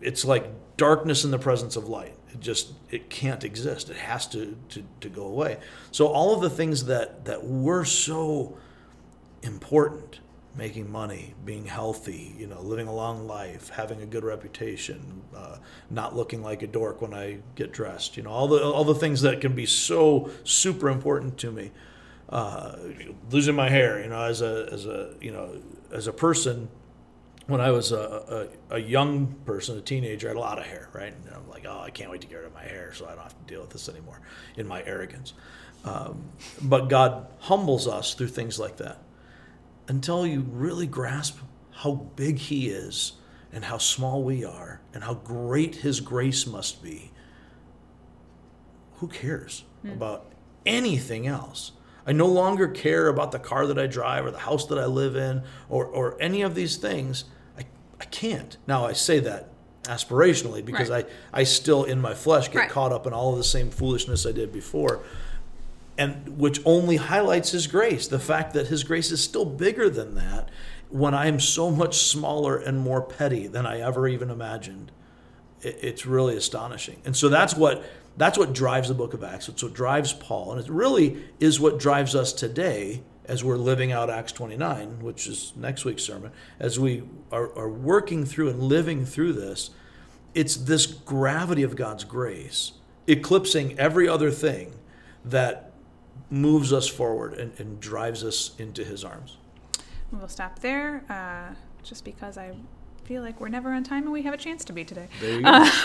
it's 0.00 0.24
like 0.24 0.46
darkness 0.76 1.24
in 1.24 1.30
the 1.30 1.38
presence 1.38 1.76
of 1.76 1.88
light. 1.88 2.14
It 2.32 2.40
just 2.40 2.72
it 2.90 3.10
can't 3.10 3.44
exist. 3.44 3.90
It 3.90 3.96
has 3.96 4.26
to 4.28 4.56
to, 4.70 4.84
to 5.00 5.08
go 5.08 5.26
away. 5.26 5.58
So 5.90 6.08
all 6.08 6.34
of 6.34 6.40
the 6.40 6.50
things 6.50 6.84
that 6.84 7.24
that 7.24 7.44
were 7.44 7.84
so 7.84 8.56
important 9.42 10.20
making 10.56 10.90
money, 10.90 11.34
being 11.44 11.66
healthy, 11.66 12.34
you 12.38 12.46
know, 12.46 12.60
living 12.62 12.88
a 12.88 12.94
long 12.94 13.26
life, 13.26 13.68
having 13.68 14.00
a 14.00 14.06
good 14.06 14.24
reputation, 14.24 15.22
uh, 15.36 15.58
not 15.90 16.16
looking 16.16 16.42
like 16.42 16.62
a 16.62 16.66
dork 16.66 17.02
when 17.02 17.12
I 17.12 17.38
get 17.54 17.72
dressed, 17.72 18.16
you 18.16 18.22
know, 18.22 18.30
all 18.30 18.48
the 18.48 18.62
all 18.62 18.84
the 18.84 18.94
things 18.94 19.22
that 19.22 19.40
can 19.40 19.54
be 19.54 19.66
so 19.66 20.30
super 20.44 20.88
important 20.88 21.38
to 21.38 21.50
me. 21.50 21.72
Uh, 22.28 22.76
losing 23.30 23.54
my 23.54 23.68
hair, 23.68 24.00
you 24.02 24.08
know, 24.08 24.22
as 24.22 24.40
a 24.42 24.68
as 24.72 24.86
a 24.86 25.14
you 25.20 25.30
know 25.30 25.60
as 25.92 26.06
a 26.06 26.12
person, 26.12 26.68
when 27.46 27.60
I 27.60 27.70
was 27.70 27.92
a, 27.92 28.48
a, 28.70 28.76
a 28.76 28.78
young 28.78 29.28
person, 29.44 29.78
a 29.78 29.80
teenager, 29.80 30.28
I 30.28 30.30
had 30.30 30.36
a 30.36 30.40
lot 30.40 30.58
of 30.58 30.66
hair, 30.66 30.88
right? 30.92 31.12
And 31.12 31.34
I'm 31.34 31.48
like, 31.48 31.64
oh, 31.68 31.80
I 31.80 31.90
can't 31.90 32.10
wait 32.10 32.20
to 32.22 32.26
get 32.26 32.36
rid 32.36 32.46
of 32.46 32.54
my 32.54 32.64
hair 32.64 32.92
so 32.92 33.06
I 33.06 33.10
don't 33.10 33.22
have 33.22 33.38
to 33.38 33.44
deal 33.52 33.60
with 33.60 33.70
this 33.70 33.88
anymore 33.88 34.20
in 34.56 34.66
my 34.66 34.82
arrogance. 34.84 35.32
Um, 35.84 36.24
but 36.62 36.88
God 36.88 37.28
humbles 37.38 37.86
us 37.86 38.14
through 38.14 38.28
things 38.28 38.58
like 38.58 38.78
that 38.78 38.98
until 39.88 40.26
you 40.26 40.40
really 40.40 40.86
grasp 40.86 41.38
how 41.70 41.92
big 41.92 42.38
He 42.38 42.68
is 42.68 43.12
and 43.52 43.64
how 43.64 43.78
small 43.78 44.24
we 44.24 44.44
are 44.44 44.80
and 44.92 45.04
how 45.04 45.14
great 45.14 45.76
His 45.76 46.00
grace 46.00 46.46
must 46.46 46.82
be, 46.82 47.12
who 48.94 49.06
cares 49.06 49.64
mm. 49.84 49.92
about 49.92 50.32
anything 50.64 51.28
else? 51.28 51.72
I 52.06 52.12
no 52.12 52.26
longer 52.26 52.68
care 52.68 53.08
about 53.08 53.32
the 53.32 53.38
car 53.38 53.66
that 53.66 53.78
I 53.78 53.86
drive 53.86 54.26
or 54.26 54.30
the 54.30 54.38
house 54.38 54.66
that 54.66 54.78
I 54.78 54.86
live 54.86 55.16
in 55.16 55.42
or, 55.68 55.86
or 55.86 56.20
any 56.20 56.42
of 56.42 56.54
these 56.54 56.76
things. 56.76 57.24
I, 58.00 58.04
can't. 58.04 58.56
Now, 58.66 58.84
I 58.84 58.92
say 58.92 59.20
that 59.20 59.50
aspirationally 59.84 60.64
because 60.64 60.90
right. 60.90 61.06
I, 61.32 61.40
I 61.40 61.44
still, 61.44 61.84
in 61.84 62.00
my 62.00 62.14
flesh, 62.14 62.48
get 62.48 62.58
right. 62.58 62.70
caught 62.70 62.92
up 62.92 63.06
in 63.06 63.12
all 63.12 63.32
of 63.32 63.38
the 63.38 63.44
same 63.44 63.70
foolishness 63.70 64.26
I 64.26 64.32
did 64.32 64.52
before 64.52 65.02
and 65.98 66.38
which 66.38 66.60
only 66.64 66.96
highlights 66.96 67.50
his 67.50 67.66
grace 67.66 68.06
the 68.08 68.18
fact 68.18 68.54
that 68.54 68.68
his 68.68 68.84
grace 68.84 69.10
is 69.10 69.22
still 69.22 69.44
bigger 69.44 69.88
than 69.88 70.14
that 70.14 70.50
when 70.88 71.14
i 71.14 71.26
am 71.26 71.40
so 71.40 71.70
much 71.70 71.96
smaller 71.96 72.56
and 72.56 72.78
more 72.78 73.02
petty 73.02 73.46
than 73.46 73.66
i 73.66 73.80
ever 73.80 74.06
even 74.06 74.30
imagined 74.30 74.90
it's 75.62 76.06
really 76.06 76.36
astonishing 76.36 77.00
and 77.04 77.16
so 77.16 77.28
that's 77.28 77.54
what 77.54 77.84
that's 78.16 78.38
what 78.38 78.52
drives 78.52 78.88
the 78.88 78.94
book 78.94 79.14
of 79.14 79.24
acts 79.24 79.48
it's 79.48 79.62
what 79.62 79.72
drives 79.72 80.12
paul 80.12 80.52
and 80.52 80.60
it 80.60 80.70
really 80.70 81.24
is 81.40 81.58
what 81.58 81.78
drives 81.78 82.14
us 82.14 82.32
today 82.32 83.02
as 83.28 83.44
we're 83.44 83.56
living 83.56 83.92
out 83.92 84.08
acts 84.10 84.32
29 84.32 85.00
which 85.00 85.26
is 85.26 85.52
next 85.56 85.84
week's 85.84 86.02
sermon 86.02 86.30
as 86.58 86.78
we 86.78 87.02
are, 87.30 87.56
are 87.58 87.68
working 87.68 88.24
through 88.24 88.48
and 88.48 88.62
living 88.62 89.04
through 89.04 89.32
this 89.32 89.70
it's 90.34 90.56
this 90.56 90.86
gravity 90.86 91.62
of 91.62 91.76
god's 91.76 92.04
grace 92.04 92.72
eclipsing 93.06 93.78
every 93.78 94.08
other 94.08 94.30
thing 94.30 94.72
that 95.24 95.72
moves 96.30 96.72
us 96.72 96.88
forward 96.88 97.34
and, 97.34 97.52
and 97.58 97.80
drives 97.80 98.24
us 98.24 98.52
into 98.58 98.84
his 98.84 99.04
arms. 99.04 99.36
We'll 100.12 100.28
stop 100.28 100.60
there 100.60 101.04
uh, 101.08 101.54
just 101.82 102.04
because 102.04 102.38
I 102.38 102.54
feel 103.06 103.22
like 103.22 103.40
we're 103.40 103.48
never 103.48 103.72
on 103.72 103.84
time 103.84 104.02
and 104.02 104.12
we 104.12 104.22
have 104.22 104.34
a 104.34 104.36
chance 104.36 104.64
to 104.64 104.72
be 104.72 104.84
today. 104.84 105.06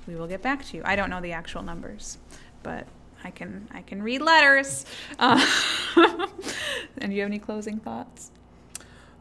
we 0.08 0.16
will 0.16 0.28
get 0.28 0.42
back 0.42 0.66
to 0.66 0.76
you. 0.78 0.84
I 0.86 0.96
don't 0.98 1.10
know 1.10 1.22
the 1.22 1.32
actual 1.32 1.62
numbers, 1.64 2.18
but 2.64 2.86
I 3.24 3.32
can 3.32 3.68
I 3.74 3.82
can 3.82 4.04
read 4.04 4.22
letters. 4.22 4.86
Uh, 5.18 5.40
and 6.98 7.12
do 7.12 7.16
you 7.16 7.22
have 7.22 7.30
any 7.30 7.40
closing 7.40 7.80
thoughts? 7.80 8.32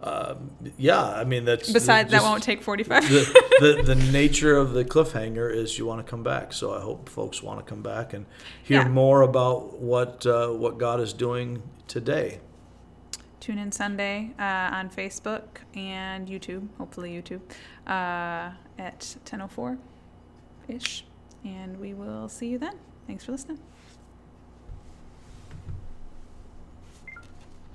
Um, 0.05 0.51
yeah, 0.77 1.03
I 1.03 1.25
mean 1.25 1.47
that's 1.47 1.73
besides 1.73 2.11
that 2.11 2.23
won't 2.23 2.43
take 2.43 2.62
forty 2.62 2.85
five. 2.85 3.09
the, 3.09 3.43
the, 3.61 3.83
the 3.95 4.12
nature 4.12 4.55
of 4.55 4.75
the 4.75 4.85
cliffhanger 4.85 5.51
is 5.51 5.79
you 5.79 5.87
want 5.87 6.05
to 6.05 6.09
come 6.09 6.23
back, 6.23 6.53
so 6.53 6.75
I 6.75 6.81
hope 6.81 7.09
folks 7.09 7.43
want 7.43 7.59
to 7.59 7.64
come 7.64 7.81
back 7.81 8.12
and 8.12 8.27
hear 8.62 8.83
yeah. 8.83 8.88
more 8.88 9.23
about 9.23 9.81
what 9.81 10.27
uh, 10.27 10.49
what 10.49 10.77
God 10.77 11.01
is 11.01 11.14
doing 11.14 11.62
today. 11.88 12.40
Tune 13.40 13.59
in 13.59 13.73
Sunday 13.73 14.33
uh, 14.38 14.43
on 14.43 14.90
Facebook 14.90 15.45
and 15.75 16.29
YouTube, 16.29 16.69
hopefully 16.77 17.11
YouTube, 17.11 17.40
uh, 17.87 18.53
at 18.79 19.17
ten 19.25 19.40
oh 19.40 19.49
four 19.49 19.79
ish, 20.69 21.07
and 21.47 21.81
we 21.81 21.95
will 21.95 22.29
see 22.29 22.49
you 22.49 22.59
then. 22.59 22.75
Thanks 23.07 23.25
for 23.25 23.33
listening. 23.33 23.59